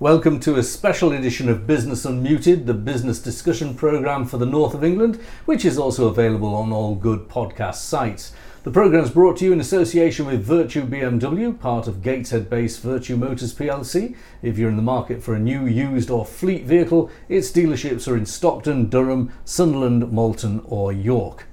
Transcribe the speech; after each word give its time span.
Welcome 0.00 0.40
to 0.40 0.56
a 0.56 0.62
special 0.62 1.12
edition 1.12 1.50
of 1.50 1.66
Business 1.66 2.06
Unmuted, 2.06 2.64
the 2.64 2.72
business 2.72 3.18
discussion 3.18 3.74
programme 3.74 4.24
for 4.24 4.38
the 4.38 4.46
north 4.46 4.72
of 4.72 4.82
England, 4.82 5.20
which 5.44 5.62
is 5.62 5.76
also 5.76 6.08
available 6.08 6.54
on 6.54 6.72
all 6.72 6.94
good 6.94 7.28
podcast 7.28 7.74
sites. 7.74 8.32
The 8.62 8.70
programme 8.70 9.04
is 9.04 9.10
brought 9.10 9.36
to 9.36 9.44
you 9.44 9.52
in 9.52 9.60
association 9.60 10.24
with 10.24 10.48
Vertu 10.48 10.88
BMW, 10.88 11.60
part 11.60 11.86
of 11.86 12.00
Gateshead 12.00 12.48
based 12.48 12.82
Vertu 12.82 13.18
Motors 13.18 13.52
plc. 13.52 14.16
If 14.40 14.56
you're 14.56 14.70
in 14.70 14.76
the 14.76 14.82
market 14.82 15.22
for 15.22 15.34
a 15.34 15.38
new, 15.38 15.66
used, 15.66 16.08
or 16.08 16.24
fleet 16.24 16.64
vehicle, 16.64 17.10
its 17.28 17.52
dealerships 17.52 18.08
are 18.08 18.16
in 18.16 18.24
Stockton, 18.24 18.88
Durham, 18.88 19.30
Sunderland, 19.44 20.10
Malton, 20.10 20.62
or 20.64 20.94
York. 20.94 21.46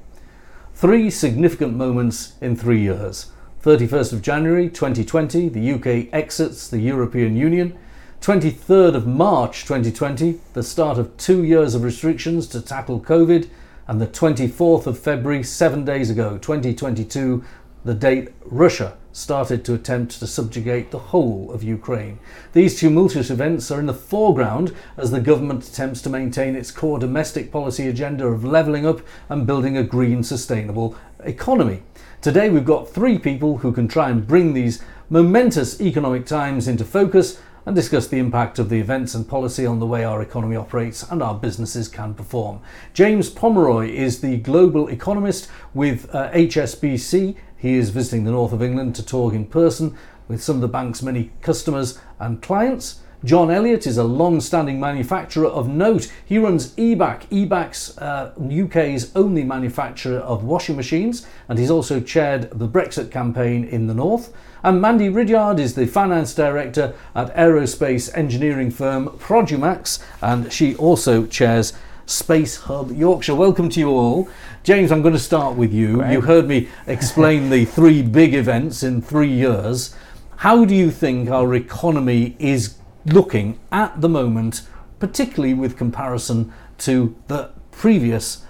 Three 0.74 1.10
significant 1.10 1.76
moments 1.76 2.36
in 2.40 2.56
three 2.56 2.80
years. 2.80 3.30
31st 3.62 4.14
of 4.14 4.22
January 4.22 4.70
2020, 4.70 5.50
the 5.50 5.74
UK 5.74 6.08
exits 6.14 6.70
the 6.70 6.80
European 6.80 7.36
Union. 7.36 7.78
23rd 8.22 8.96
of 8.96 9.08
March 9.08 9.62
2020, 9.64 10.40
the 10.54 10.64
start 10.64 10.98
of 10.98 11.16
two 11.18 11.44
years 11.44 11.76
of 11.76 11.84
restrictions 11.84 12.48
to 12.48 12.62
tackle 12.62 13.00
COVID, 13.00 13.48
and 13.88 14.02
the 14.02 14.08
24th 14.08 14.86
of 14.86 15.00
February, 15.00 15.44
seven 15.44 15.86
days 15.86 16.10
ago, 16.10 16.38
2022, 16.38 17.44
the 17.86 17.94
date 17.94 18.30
Russia 18.44 18.98
started 19.14 19.64
to 19.64 19.74
attempt 19.74 20.20
to 20.20 20.28
subjugate 20.28 20.92
the 20.92 21.00
whole 21.00 21.50
of 21.52 21.64
Ukraine. 21.64 22.20
These 22.54 22.80
tumultuous 22.80 23.30
events 23.30 23.72
are 23.72 23.80
in 23.80 23.86
the 23.86 23.94
foreground 23.94 24.76
as 24.98 25.10
the 25.10 25.22
government 25.22 25.68
attempts 25.68 26.02
to 26.02 26.10
maintain 26.10 26.56
its 26.56 26.70
core 26.70 27.00
domestic 27.00 27.52
policy 27.52 27.88
agenda 27.88 28.28
of 28.28 28.44
levelling 28.44 28.86
up 28.86 29.00
and 29.30 29.48
building 29.48 29.78
a 29.78 29.84
green, 29.84 30.22
sustainable 30.22 30.98
economy. 31.22 31.82
Today, 32.22 32.50
we've 32.50 32.66
got 32.66 32.90
three 32.90 33.18
people 33.18 33.60
who 33.60 33.72
can 33.72 33.88
try 33.88 34.10
and 34.10 34.28
bring 34.28 34.54
these 34.54 34.84
momentous 35.10 35.80
economic 35.80 36.26
times 36.26 36.68
into 36.68 36.84
focus 36.84 37.40
and 37.68 37.76
discuss 37.76 38.08
the 38.08 38.18
impact 38.18 38.60
of 38.60 38.70
the 38.70 38.80
events 38.80 39.14
and 39.14 39.28
policy 39.28 39.66
on 39.66 39.80
the 39.82 39.86
way 39.86 40.06
our 40.06 40.22
economy 40.22 40.56
operates 40.56 41.04
and 41.04 41.22
our 41.22 41.36
businesses 41.36 41.90
can 41.90 42.14
perform. 42.14 42.62
James 42.94 43.30
Pomeroy 43.30 43.90
is 43.90 44.22
the 44.22 44.38
global 44.38 44.88
economist 44.88 45.50
with 45.74 46.10
uh, 46.16 46.32
HSBC. 46.32 47.36
He 47.58 47.74
is 47.76 47.90
visiting 47.90 48.24
the 48.24 48.32
north 48.32 48.54
of 48.54 48.64
England 48.64 48.96
to 48.96 49.06
talk 49.06 49.34
in 49.34 49.46
person 49.46 49.98
with 50.30 50.42
some 50.42 50.56
of 50.56 50.62
the 50.62 50.70
bank's 50.70 51.04
many 51.04 51.34
customers 51.42 52.00
and 52.20 52.42
clients. 52.42 53.02
John 53.24 53.50
Elliott 53.50 53.88
is 53.88 53.98
a 53.98 54.04
long 54.04 54.40
standing 54.40 54.80
manufacturer 54.80 55.48
of 55.48 55.68
note. 55.68 56.12
He 56.24 56.38
runs 56.38 56.76
Ebac, 56.76 57.26
Ebac's 57.30 57.98
uh, 57.98 58.32
UK's 58.38 59.12
only 59.16 59.44
manufacturer 59.44 60.20
of 60.20 60.44
washing 60.44 60.76
machines, 60.76 61.26
and 61.50 61.58
he's 61.58 61.72
also 61.72 62.00
chaired 62.00 62.52
the 62.52 62.68
Brexit 62.68 63.10
campaign 63.10 63.64
in 63.64 63.88
the 63.88 63.96
North. 63.96 64.32
And 64.64 64.80
Mandy 64.80 65.10
Ridyard 65.10 65.60
is 65.60 65.74
the 65.74 65.88
finance 65.88 66.36
director 66.36 66.94
at 67.16 67.36
aerospace 67.36 68.16
engineering 68.16 68.70
firm 68.70 69.08
Produmax, 69.18 70.00
and 70.22 70.54
she 70.54 70.76
also 70.76 71.26
chairs 71.26 71.74
Space 72.06 72.58
Hub 72.58 72.92
Yorkshire. 72.92 73.36
Welcome 73.36 73.70
to 73.70 73.80
you 73.80 73.90
all. 73.90 74.30
James, 74.62 74.92
I'm 74.92 75.02
going 75.02 75.16
to 75.16 75.20
start 75.20 75.56
with 75.56 75.74
you. 75.74 76.06
You 76.06 76.22
heard 76.22 76.48
me 76.48 76.70
explain 76.86 77.50
the 77.50 77.66
three 77.66 78.04
big 78.04 78.36
events 78.36 78.84
in 78.84 79.02
three 79.02 79.32
years. 79.32 79.96
How 80.38 80.66
do 80.66 80.76
you 80.76 80.92
think 80.92 81.32
our 81.32 81.56
economy 81.56 82.36
is 82.38 82.77
looking 83.14 83.60
at 83.72 84.02
the 84.02 84.10
moment, 84.10 84.62
particularly 85.00 85.54
with 85.54 85.78
comparison 85.78 86.54
to 86.80 87.16
the 87.28 87.52
previous 87.72 88.46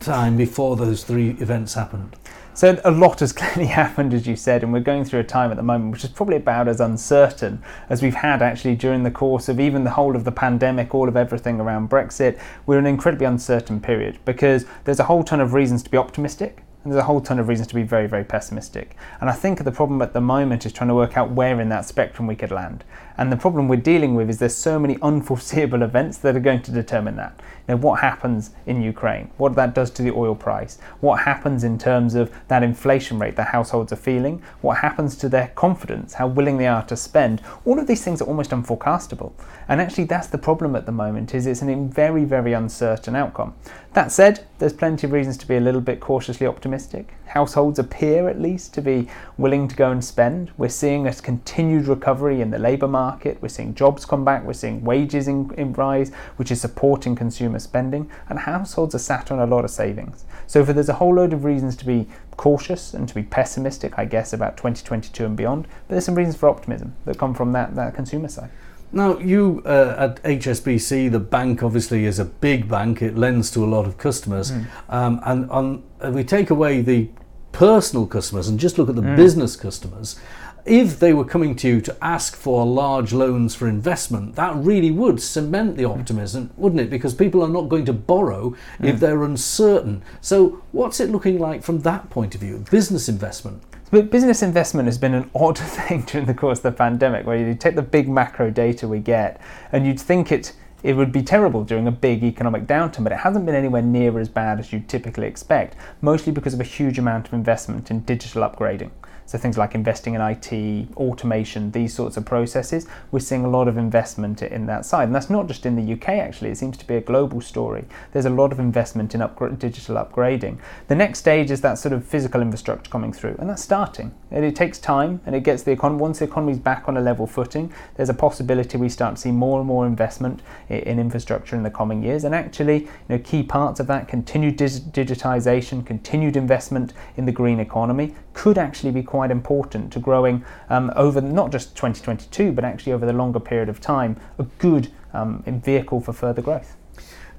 time 0.00 0.36
before 0.36 0.76
those 0.76 1.04
three 1.04 1.30
events 1.30 1.74
happened? 1.74 2.16
So 2.54 2.78
a 2.84 2.90
lot 2.90 3.20
has 3.20 3.32
clearly 3.32 3.66
happened, 3.66 4.12
as 4.12 4.26
you 4.26 4.36
said, 4.36 4.62
and 4.62 4.72
we're 4.72 4.80
going 4.80 5.04
through 5.04 5.20
a 5.20 5.24
time 5.24 5.50
at 5.50 5.56
the 5.56 5.62
moment 5.62 5.92
which 5.92 6.04
is 6.04 6.10
probably 6.10 6.36
about 6.36 6.68
as 6.68 6.80
uncertain 6.80 7.62
as 7.88 8.02
we've 8.02 8.14
had 8.14 8.42
actually 8.42 8.76
during 8.76 9.02
the 9.02 9.10
course 9.10 9.48
of 9.48 9.58
even 9.58 9.84
the 9.84 9.90
whole 9.90 10.14
of 10.14 10.24
the 10.24 10.32
pandemic, 10.32 10.94
all 10.94 11.08
of 11.08 11.16
everything 11.16 11.60
around 11.60 11.88
Brexit. 11.88 12.38
We're 12.66 12.78
in 12.78 12.86
an 12.86 12.92
incredibly 12.92 13.26
uncertain 13.26 13.80
period 13.80 14.18
because 14.24 14.66
there's 14.84 15.00
a 15.00 15.04
whole 15.04 15.24
ton 15.24 15.40
of 15.40 15.54
reasons 15.54 15.82
to 15.84 15.90
be 15.90 15.96
optimistic 15.96 16.62
and 16.84 16.92
there's 16.92 17.00
a 17.00 17.06
whole 17.06 17.20
ton 17.20 17.38
of 17.38 17.48
reasons 17.48 17.68
to 17.68 17.74
be 17.74 17.84
very, 17.84 18.08
very 18.08 18.24
pessimistic. 18.24 18.96
And 19.20 19.30
I 19.30 19.34
think 19.34 19.62
the 19.62 19.70
problem 19.70 20.02
at 20.02 20.12
the 20.12 20.20
moment 20.20 20.66
is 20.66 20.72
trying 20.72 20.88
to 20.88 20.94
work 20.94 21.16
out 21.16 21.30
where 21.30 21.60
in 21.60 21.68
that 21.68 21.84
spectrum 21.84 22.26
we 22.26 22.34
could 22.34 22.50
land. 22.50 22.84
And 23.18 23.30
the 23.30 23.36
problem 23.36 23.68
we're 23.68 23.76
dealing 23.76 24.14
with 24.14 24.30
is 24.30 24.38
there's 24.38 24.56
so 24.56 24.78
many 24.78 24.98
unforeseeable 25.02 25.82
events 25.90 26.18
that 26.18 26.36
are 26.36 26.40
going 26.40 26.62
to 26.62 26.70
determine 26.70 27.16
that. 27.16 27.40
You 27.68 27.74
know, 27.74 27.80
what 27.80 28.00
happens 28.00 28.50
in 28.66 28.82
Ukraine? 28.82 29.30
What 29.36 29.54
that 29.54 29.74
does 29.74 29.90
to 29.92 30.02
the 30.02 30.10
oil 30.10 30.34
price? 30.34 30.78
What 31.00 31.20
happens 31.20 31.62
in 31.62 31.78
terms 31.78 32.14
of 32.14 32.32
that 32.48 32.62
inflation 32.62 33.18
rate 33.18 33.36
that 33.36 33.48
households 33.48 33.92
are 33.92 33.96
feeling? 33.96 34.42
What 34.62 34.78
happens 34.78 35.16
to 35.18 35.28
their 35.28 35.48
confidence? 35.54 36.14
How 36.14 36.26
willing 36.26 36.58
they 36.58 36.66
are 36.66 36.84
to 36.86 36.96
spend? 36.96 37.40
All 37.64 37.78
of 37.78 37.86
these 37.86 38.02
things 38.02 38.20
are 38.20 38.26
almost 38.26 38.50
unforecastable. 38.50 39.32
And 39.68 39.80
actually 39.80 40.04
that's 40.04 40.26
the 40.26 40.38
problem 40.38 40.74
at 40.74 40.86
the 40.86 40.92
moment 40.92 41.34
is 41.34 41.46
it's 41.46 41.62
a 41.62 41.74
very, 41.74 42.24
very 42.24 42.52
uncertain 42.52 43.14
outcome. 43.14 43.54
That 43.92 44.10
said, 44.10 44.46
there's 44.58 44.72
plenty 44.72 45.06
of 45.06 45.12
reasons 45.12 45.36
to 45.38 45.46
be 45.46 45.56
a 45.56 45.60
little 45.60 45.80
bit 45.80 46.00
cautiously 46.00 46.46
optimistic. 46.46 47.14
Households 47.26 47.78
appear 47.78 48.28
at 48.28 48.40
least 48.40 48.74
to 48.74 48.82
be 48.82 49.08
willing 49.38 49.68
to 49.68 49.76
go 49.76 49.90
and 49.90 50.04
spend. 50.04 50.50
We're 50.56 50.68
seeing 50.68 51.06
a 51.06 51.14
continued 51.14 51.86
recovery 51.86 52.40
in 52.40 52.50
the 52.50 52.58
labour 52.58 52.88
market. 52.88 53.01
We're 53.40 53.48
seeing 53.48 53.74
jobs 53.74 54.04
come 54.04 54.24
back. 54.24 54.44
We're 54.44 54.52
seeing 54.52 54.84
wages 54.84 55.28
in, 55.28 55.52
in 55.54 55.72
rise, 55.72 56.12
which 56.36 56.50
is 56.50 56.60
supporting 56.60 57.16
consumer 57.16 57.58
spending. 57.58 58.10
And 58.28 58.38
households 58.38 58.94
are 58.94 58.98
sat 58.98 59.30
on 59.30 59.38
a 59.38 59.46
lot 59.46 59.64
of 59.64 59.70
savings. 59.70 60.24
So 60.46 60.64
for, 60.64 60.72
there's 60.72 60.88
a 60.88 60.94
whole 60.94 61.14
load 61.14 61.32
of 61.32 61.44
reasons 61.44 61.76
to 61.76 61.84
be 61.84 62.08
cautious 62.36 62.94
and 62.94 63.08
to 63.08 63.14
be 63.14 63.22
pessimistic, 63.22 63.98
I 63.98 64.04
guess, 64.04 64.32
about 64.32 64.56
2022 64.56 65.24
and 65.24 65.36
beyond. 65.36 65.64
But 65.64 65.94
there's 65.94 66.04
some 66.04 66.14
reasons 66.14 66.36
for 66.36 66.48
optimism 66.48 66.94
that 67.04 67.18
come 67.18 67.34
from 67.34 67.52
that, 67.52 67.74
that 67.74 67.94
consumer 67.94 68.28
side. 68.28 68.50
Now, 68.94 69.18
you 69.18 69.62
uh, 69.64 69.94
at 69.98 70.22
HSBC, 70.22 71.10
the 71.10 71.18
bank 71.18 71.62
obviously 71.62 72.04
is 72.04 72.18
a 72.18 72.26
big 72.26 72.68
bank. 72.68 73.00
It 73.00 73.16
lends 73.16 73.50
to 73.52 73.64
a 73.64 73.66
lot 73.66 73.86
of 73.86 73.96
customers, 73.96 74.50
mm. 74.52 74.66
um, 74.90 75.18
and 75.24 75.50
on, 75.50 75.82
we 76.12 76.22
take 76.24 76.50
away 76.50 76.82
the 76.82 77.08
personal 77.52 78.06
customers 78.06 78.48
and 78.48 78.60
just 78.60 78.76
look 78.76 78.90
at 78.90 78.96
the 78.96 79.02
mm. 79.02 79.16
business 79.16 79.56
customers. 79.56 80.20
If 80.64 81.00
they 81.00 81.12
were 81.12 81.24
coming 81.24 81.56
to 81.56 81.68
you 81.68 81.80
to 81.80 81.96
ask 82.00 82.36
for 82.36 82.64
large 82.64 83.12
loans 83.12 83.52
for 83.52 83.66
investment, 83.66 84.36
that 84.36 84.54
really 84.54 84.92
would 84.92 85.20
cement 85.20 85.76
the 85.76 85.84
optimism, 85.84 86.50
wouldn't 86.56 86.80
it? 86.80 86.88
Because 86.88 87.14
people 87.14 87.42
are 87.42 87.48
not 87.48 87.68
going 87.68 87.84
to 87.86 87.92
borrow 87.92 88.50
mm. 88.50 88.88
if 88.88 89.00
they're 89.00 89.24
uncertain. 89.24 90.04
So, 90.20 90.62
what's 90.70 91.00
it 91.00 91.10
looking 91.10 91.40
like 91.40 91.64
from 91.64 91.80
that 91.80 92.10
point 92.10 92.36
of 92.36 92.40
view? 92.40 92.64
Business 92.70 93.08
investment. 93.08 93.60
But 93.90 94.12
business 94.12 94.40
investment 94.40 94.86
has 94.86 94.98
been 94.98 95.14
an 95.14 95.30
odd 95.34 95.58
thing 95.58 96.02
during 96.02 96.28
the 96.28 96.34
course 96.34 96.60
of 96.60 96.62
the 96.62 96.72
pandemic, 96.72 97.26
where 97.26 97.36
you 97.36 97.54
take 97.56 97.74
the 97.74 97.82
big 97.82 98.08
macro 98.08 98.48
data 98.48 98.86
we 98.86 99.00
get, 99.00 99.40
and 99.72 99.84
you'd 99.84 100.00
think 100.00 100.30
it 100.30 100.52
it 100.84 100.94
would 100.94 101.12
be 101.12 101.22
terrible 101.22 101.62
during 101.64 101.86
a 101.86 101.92
big 101.92 102.24
economic 102.24 102.66
downturn, 102.66 103.04
but 103.04 103.12
it 103.12 103.18
hasn't 103.18 103.46
been 103.46 103.54
anywhere 103.54 103.82
near 103.82 104.18
as 104.18 104.28
bad 104.28 104.58
as 104.58 104.72
you'd 104.72 104.88
typically 104.88 105.26
expect, 105.26 105.76
mostly 106.00 106.32
because 106.32 106.54
of 106.54 106.60
a 106.60 106.64
huge 106.64 106.98
amount 106.98 107.28
of 107.28 107.34
investment 107.34 107.90
in 107.90 108.00
digital 108.00 108.42
upgrading. 108.42 108.90
So 109.32 109.38
things 109.38 109.56
like 109.56 109.74
investing 109.74 110.12
in 110.12 110.20
IT, 110.20 110.94
automation, 110.94 111.70
these 111.70 111.94
sorts 111.94 112.18
of 112.18 112.26
processes, 112.26 112.86
we're 113.12 113.20
seeing 113.20 113.46
a 113.46 113.48
lot 113.48 113.66
of 113.66 113.78
investment 113.78 114.42
in 114.42 114.66
that 114.66 114.84
side. 114.84 115.04
And 115.04 115.14
that's 115.14 115.30
not 115.30 115.46
just 115.46 115.64
in 115.64 115.74
the 115.74 115.94
UK 115.94 116.10
actually, 116.10 116.50
it 116.50 116.58
seems 116.58 116.76
to 116.76 116.86
be 116.86 116.96
a 116.96 117.00
global 117.00 117.40
story. 117.40 117.86
There's 118.12 118.26
a 118.26 118.30
lot 118.30 118.52
of 118.52 118.60
investment 118.60 119.14
in 119.14 119.20
digital 119.56 119.96
upgrading. 119.96 120.58
The 120.88 120.96
next 120.96 121.20
stage 121.20 121.50
is 121.50 121.62
that 121.62 121.78
sort 121.78 121.94
of 121.94 122.04
physical 122.04 122.42
infrastructure 122.42 122.90
coming 122.90 123.10
through, 123.10 123.36
and 123.38 123.48
that's 123.48 123.62
starting. 123.62 124.12
And 124.30 124.44
it 124.44 124.54
takes 124.54 124.78
time 124.78 125.22
and 125.24 125.34
it 125.34 125.44
gets 125.44 125.62
the 125.62 125.70
economy, 125.70 126.02
once 126.02 126.18
the 126.18 126.26
economy's 126.26 126.58
back 126.58 126.86
on 126.86 126.98
a 126.98 127.00
level 127.00 127.26
footing, 127.26 127.72
there's 127.94 128.10
a 128.10 128.14
possibility 128.14 128.76
we 128.76 128.90
start 128.90 129.16
to 129.16 129.22
see 129.22 129.30
more 129.30 129.60
and 129.60 129.66
more 129.66 129.86
investment 129.86 130.42
in 130.68 130.98
infrastructure 130.98 131.56
in 131.56 131.62
the 131.62 131.70
coming 131.70 132.02
years. 132.02 132.24
And 132.24 132.34
actually, 132.34 132.80
you 132.80 132.88
know, 133.08 133.18
key 133.18 133.42
parts 133.42 133.80
of 133.80 133.86
that 133.86 134.08
continued 134.08 134.58
digitization, 134.58 135.86
continued 135.86 136.36
investment 136.36 136.92
in 137.16 137.24
the 137.24 137.32
green 137.32 137.60
economy 137.60 138.14
could 138.34 138.58
actually 138.58 138.90
be 138.90 139.02
quite 139.02 139.21
important 139.30 139.92
to 139.92 139.98
growing 139.98 140.44
um, 140.68 140.92
over 140.96 141.20
not 141.20 141.52
just 141.52 141.76
2022 141.76 142.52
but 142.52 142.64
actually 142.64 142.92
over 142.92 143.06
the 143.06 143.12
longer 143.12 143.40
period 143.40 143.68
of 143.68 143.80
time 143.80 144.16
a 144.38 144.44
good 144.58 144.90
um, 145.12 145.42
vehicle 145.46 146.00
for 146.00 146.12
further 146.12 146.42
growth. 146.42 146.76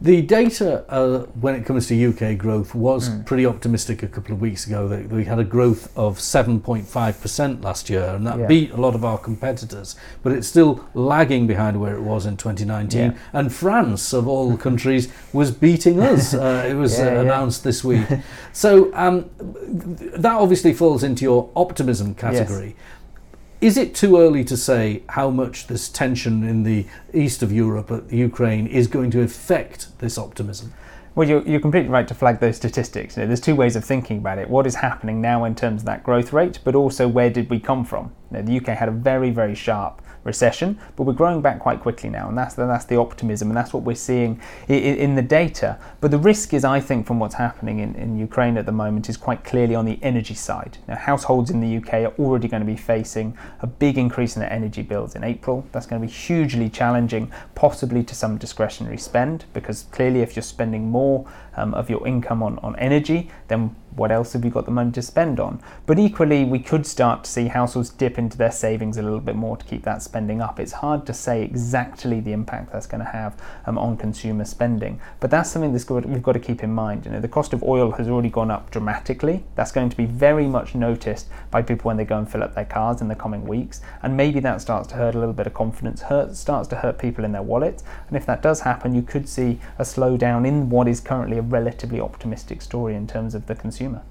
The 0.03 0.21
data 0.21 0.83
uh, 0.89 1.19
when 1.39 1.55
it 1.55 1.65
comes 1.65 1.88
to 1.88 1.95
UK 2.09 2.38
growth 2.38 2.75
was 2.75 3.07
mm. 3.07 3.25
pretty 3.25 3.45
optimistic 3.45 4.03
a 4.03 4.07
couple 4.09 4.33
of 4.33 4.41
weeks 4.41 4.67
ago. 4.67 4.89
That 4.89 5.07
we 5.07 5.23
had 5.23 5.39
a 5.39 5.45
growth 5.45 5.97
of 5.97 6.17
7.5% 6.17 7.63
last 7.63 7.89
year, 7.89 8.03
and 8.07 8.27
that 8.27 8.38
yeah. 8.38 8.47
beat 8.47 8.71
a 8.71 8.75
lot 8.75 8.95
of 8.95 9.05
our 9.05 9.17
competitors, 9.17 9.95
but 10.21 10.33
it's 10.33 10.45
still 10.45 10.85
lagging 10.94 11.47
behind 11.47 11.79
where 11.79 11.95
it 11.95 12.01
was 12.01 12.25
in 12.25 12.35
2019. 12.35 13.00
Yeah. 13.00 13.17
And 13.31 13.53
France, 13.53 14.11
of 14.11 14.27
all 14.27 14.57
countries, 14.67 15.07
was 15.31 15.51
beating 15.51 16.00
us. 16.01 16.33
Uh, 16.44 16.67
it 16.67 16.73
was 16.73 16.99
yeah, 16.99 17.06
uh, 17.06 17.21
announced 17.21 17.63
this 17.63 17.85
week. 17.85 18.06
so 18.53 18.94
um, 18.95 19.29
that 19.39 20.33
obviously 20.33 20.73
falls 20.73 21.01
into 21.01 21.23
your 21.23 21.49
optimism 21.56 22.13
category. 22.13 22.67
Yes. 22.67 22.75
Is 23.63 23.77
it 23.77 23.95
too 23.95 24.18
early 24.18 24.44
to 24.44 24.57
say 24.57 25.04
how 25.07 25.30
much 25.30 25.68
this 25.68 25.88
tension 25.88 26.44
in 26.44 26.63
the 26.63 26.86
east 27.13 27.42
of 27.42 27.50
Europe, 27.50 27.92
at 27.92 28.12
Ukraine, 28.12 28.68
is 28.68 28.88
going 28.88 29.10
to 29.12 29.21
affect 29.21 29.98
this 30.00 30.18
optimism? 30.18 30.74
Well, 31.15 31.30
you're, 31.30 31.48
you're 31.48 31.62
completely 31.62 31.89
right 31.89 32.06
to 32.10 32.13
flag 32.13 32.42
those 32.42 32.57
statistics. 32.57 33.15
You 33.15 33.24
know, 33.24 33.27
there's 33.27 33.39
two 33.39 33.56
ways 33.56 33.77
of 33.77 33.86
thinking 33.86 34.18
about 34.18 34.38
it. 34.38 34.50
What 34.50 34.68
is 34.68 34.75
happening 34.75 35.21
now 35.21 35.45
in 35.45 35.56
terms 35.56 35.83
of 35.83 35.86
that 35.86 36.04
growth 36.04 36.33
rate, 36.33 36.60
but 36.65 36.75
also 36.75 37.07
where 37.07 37.30
did 37.30 37.50
we 37.50 37.57
come 37.57 37.86
from? 37.86 38.13
You 38.31 38.39
know, 38.39 38.44
the 38.44 38.57
UK 38.57 38.77
had 38.77 38.89
a 38.89 38.92
very, 38.92 39.30
very 39.30 39.56
sharp 39.56 40.01
recession, 40.23 40.79
but 40.95 41.03
we're 41.03 41.13
growing 41.13 41.41
back 41.41 41.59
quite 41.59 41.79
quickly 41.81 42.09
now, 42.09 42.29
and 42.29 42.37
that's 42.37 42.55
the, 42.55 42.65
that's 42.65 42.85
the 42.85 42.97
optimism, 42.97 43.49
and 43.49 43.57
that's 43.57 43.73
what 43.73 43.83
we're 43.83 43.95
seeing 43.95 44.39
in, 44.67 44.77
in, 44.77 45.15
the 45.15 45.21
data. 45.21 45.77
But 46.01 46.11
the 46.11 46.17
risk 46.17 46.53
is, 46.53 46.63
I 46.63 46.79
think, 46.79 47.05
from 47.05 47.19
what's 47.19 47.35
happening 47.35 47.79
in, 47.79 47.95
in 47.95 48.17
Ukraine 48.17 48.57
at 48.57 48.65
the 48.65 48.71
moment, 48.71 49.09
is 49.09 49.17
quite 49.17 49.43
clearly 49.43 49.75
on 49.75 49.85
the 49.85 49.99
energy 50.01 50.33
side. 50.33 50.77
Now, 50.87 50.95
households 50.95 51.49
in 51.49 51.59
the 51.59 51.77
UK 51.77 51.93
are 51.93 52.13
already 52.19 52.47
going 52.47 52.61
to 52.61 52.67
be 52.67 52.77
facing 52.77 53.37
a 53.61 53.67
big 53.67 53.97
increase 53.97 54.35
in 54.35 54.41
their 54.41 54.51
energy 54.51 54.81
bills 54.81 55.15
in 55.15 55.23
April. 55.23 55.65
That's 55.71 55.85
going 55.85 56.01
to 56.01 56.07
be 56.07 56.13
hugely 56.13 56.69
challenging, 56.69 57.31
possibly 57.55 58.03
to 58.03 58.15
some 58.15 58.37
discretionary 58.37 58.97
spend, 58.97 59.45
because 59.53 59.83
clearly, 59.91 60.21
if 60.21 60.35
you're 60.35 60.43
spending 60.43 60.89
more 60.89 61.27
um, 61.55 61.73
of 61.73 61.89
your 61.89 62.05
income 62.07 62.41
on, 62.44 62.59
on 62.59 62.75
energy, 62.77 63.29
then 63.47 63.75
what 63.95 64.11
else 64.11 64.33
have 64.33 64.44
you 64.44 64.50
got 64.50 64.65
the 64.65 64.71
money 64.71 64.91
to 64.91 65.01
spend 65.01 65.39
on? 65.39 65.61
But 65.85 66.00
equally, 66.00 66.44
we 66.45 66.59
could 66.59 66.85
start 66.85 67.25
to 67.25 67.29
see 67.29 67.47
households 67.47 67.91
dip 67.91 68.17
into 68.17 68.38
their 68.38 68.51
savings 68.51 68.97
a 68.97 69.03
little 69.03 69.19
bit 69.19 69.35
more 69.35 69.55
to 69.55 69.65
keep 69.65 69.83
that 69.83 70.01
spending 70.01 70.41
up. 70.41 70.59
It's 70.59 70.71
hard 70.71 71.05
to 71.05 71.13
say 71.13 71.44
exactly 71.44 72.19
the 72.19 72.31
impact 72.31 72.71
that's 72.71 72.88
going 72.88 73.03
to 73.03 73.09
have 73.09 73.39
um, 73.67 73.77
on 73.77 73.97
consumer 73.97 74.45
spending, 74.45 75.00
but 75.19 75.29
that's 75.29 75.51
something 75.51 75.71
that's 75.71 75.83
good, 75.83 76.05
we've 76.05 76.23
got 76.23 76.33
to 76.33 76.39
keep 76.39 76.63
in 76.63 76.71
mind. 76.71 77.05
You 77.05 77.11
know, 77.11 77.19
the 77.19 77.27
cost 77.27 77.53
of 77.53 77.61
oil 77.63 77.91
has 77.91 78.07
already 78.07 78.29
gone 78.29 78.49
up 78.49 78.71
dramatically. 78.71 79.44
That's 79.56 79.71
going 79.71 79.89
to 79.89 79.97
be 79.97 80.06
very 80.06 80.47
much 80.47 80.73
noticed 80.73 81.27
by 81.51 81.61
people 81.61 81.89
when 81.89 81.97
they 81.97 82.06
go 82.06 82.17
and 82.17 82.29
fill 82.29 82.41
up 82.41 82.56
their 82.56 82.65
cars 82.65 83.01
in 83.01 83.07
the 83.07 83.15
coming 83.15 83.45
weeks, 83.45 83.81
and 84.01 84.17
maybe 84.17 84.39
that 84.39 84.61
starts 84.61 84.88
to 84.88 84.95
hurt 84.95 85.13
a 85.13 85.19
little 85.19 85.33
bit 85.33 85.45
of 85.45 85.53
confidence, 85.53 86.01
hurt, 86.01 86.35
starts 86.35 86.67
to 86.69 86.77
hurt 86.77 86.97
people 86.97 87.23
in 87.23 87.31
their 87.31 87.44
wallets. 87.44 87.83
And 88.07 88.17
if 88.17 88.25
that 88.25 88.41
does 88.41 88.61
happen, 88.61 88.95
you 88.95 89.03
could 89.03 89.29
see 89.29 89.59
a 89.77 89.83
slowdown 89.83 90.47
in 90.47 90.69
what 90.69 90.88
is 90.88 90.99
currently 90.99 91.38
a 91.44 91.45
relatively 91.45 92.00
optimistic 92.00 92.62
story 92.62 92.95
in 92.95 93.06
terms 93.06 93.36
of 93.36 93.48
the 93.48 93.56
consumer 93.56 93.56
consumer. 93.56 94.01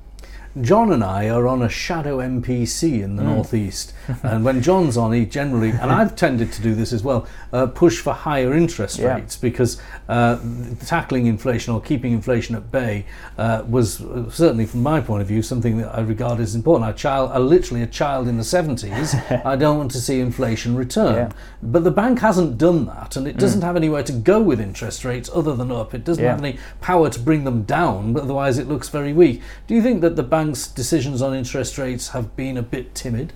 John 0.61 0.93
and 0.93 1.03
I 1.03 1.31
are 1.31 1.49
on 1.49 1.63
a 1.63 1.69
shadow 1.69 2.19
MPC 2.19 3.03
in 3.03 3.17
the 3.17 3.23
mm. 3.23 3.35
northeast, 3.35 3.95
and 4.23 4.45
when 4.45 4.61
John's 4.61 4.99
on, 4.99 5.13
he 5.13 5.25
generally, 5.25 5.71
and 5.71 5.91
I've 5.93 6.15
tended 6.15 6.53
to 6.53 6.63
do 6.63 6.75
this 6.75 6.93
as 6.93 7.03
well, 7.03 7.27
uh, 7.53 7.67
push 7.67 8.01
for 8.01 8.13
higher 8.13 8.53
interest 8.53 8.99
yeah. 8.99 9.15
rates 9.15 9.37
because 9.37 9.81
uh, 10.09 10.39
tackling 10.85 11.27
inflation 11.27 11.73
or 11.73 11.81
keeping 11.81 12.13
inflation 12.13 12.55
at 12.55 12.71
bay 12.71 13.07
uh, 13.39 13.65
was 13.67 14.03
uh, 14.03 14.29
certainly, 14.29 14.67
from 14.67 14.83
my 14.83 15.01
point 15.01 15.23
of 15.23 15.29
view, 15.29 15.43
something 15.43 15.79
that 15.79 15.95
I 15.95 16.01
regard 16.01 16.39
as 16.39 16.55
important. 16.55 16.89
I 16.89 16.93
child, 16.93 17.31
a, 17.33 17.39
literally 17.39 17.83
a 17.83 17.87
child 17.87 18.29
in 18.29 18.37
the 18.37 18.45
seventies, 18.45 19.15
I 19.45 19.57
don't 19.57 19.79
want 19.79 19.91
to 19.93 20.01
see 20.01 20.21
inflation 20.21 20.77
return, 20.77 21.15
yeah. 21.15 21.33
but 21.63 21.83
the 21.83 21.91
bank 21.91 22.19
hasn't 22.21 22.59
done 22.59 22.85
that, 22.87 23.17
and 23.17 23.27
it 23.27 23.39
doesn't 23.39 23.63
mm. 23.63 23.65
have 23.65 23.77
anywhere 23.77 24.03
to 24.03 24.13
go 24.13 24.43
with 24.43 24.61
interest 24.61 25.03
rates 25.05 25.31
other 25.33 25.57
than 25.57 25.73
up. 25.73 25.95
It 25.95 26.05
doesn't 26.05 26.23
yeah. 26.23 26.31
have 26.31 26.45
any 26.45 26.59
power 26.83 27.09
to 27.09 27.19
bring 27.19 27.45
them 27.45 27.63
down, 27.63 28.13
but 28.13 28.25
otherwise 28.25 28.59
it 28.59 28.69
looks 28.69 28.91
very 28.91 29.15
weak. 29.15 29.41
Do 29.67 29.75
you 29.75 29.81
think 29.81 30.03
that 30.03 30.17
the 30.17 30.23
bank 30.23 30.42
bank's 30.43 30.67
decisions 30.67 31.23
on 31.23 31.35
interest 31.35 31.79
rates 31.79 32.09
have 32.09 32.35
been 32.35 32.57
a 32.57 32.63
bit 32.63 32.95
timid? 32.97 33.33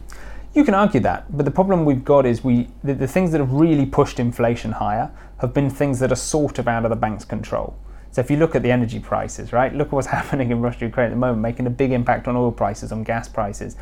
You 0.55 0.65
can 0.65 0.75
argue 0.75 1.01
that, 1.01 1.37
but 1.37 1.45
the 1.45 1.53
problem 1.53 1.85
we've 1.85 2.05
got 2.05 2.27
is 2.27 2.43
we 2.43 2.69
the, 2.83 2.95
the 2.95 3.07
things 3.07 3.31
that 3.31 3.39
have 3.39 3.53
really 3.53 3.87
pushed 3.87 4.19
inflation 4.19 4.73
higher 4.73 5.13
have 5.39 5.55
been 5.55 5.71
things 5.71 6.01
that 6.01 6.11
are 6.11 6.17
sort 6.17 6.59
of 6.59 6.67
out 6.67 6.85
of 6.85 6.91
the 6.91 6.97
bank's 6.97 7.25
control. 7.25 7.79
So 8.11 8.21
if 8.23 8.31
you 8.31 8.39
look 8.39 8.57
at 8.57 8.63
the 8.65 8.73
energy 8.73 8.99
prices, 8.99 9.53
right, 9.53 9.73
look 9.73 9.89
at 9.89 9.93
what's 9.93 10.07
happening 10.19 10.51
in 10.51 10.61
Russia 10.61 10.87
Ukraine 10.87 11.07
at 11.07 11.11
the 11.11 11.17
moment, 11.17 11.43
making 11.43 11.67
a 11.67 11.71
big 11.71 11.93
impact 11.93 12.27
on 12.27 12.35
oil 12.35 12.51
prices, 12.51 12.91
on 12.91 13.05
gas 13.05 13.29
prices. 13.29 13.77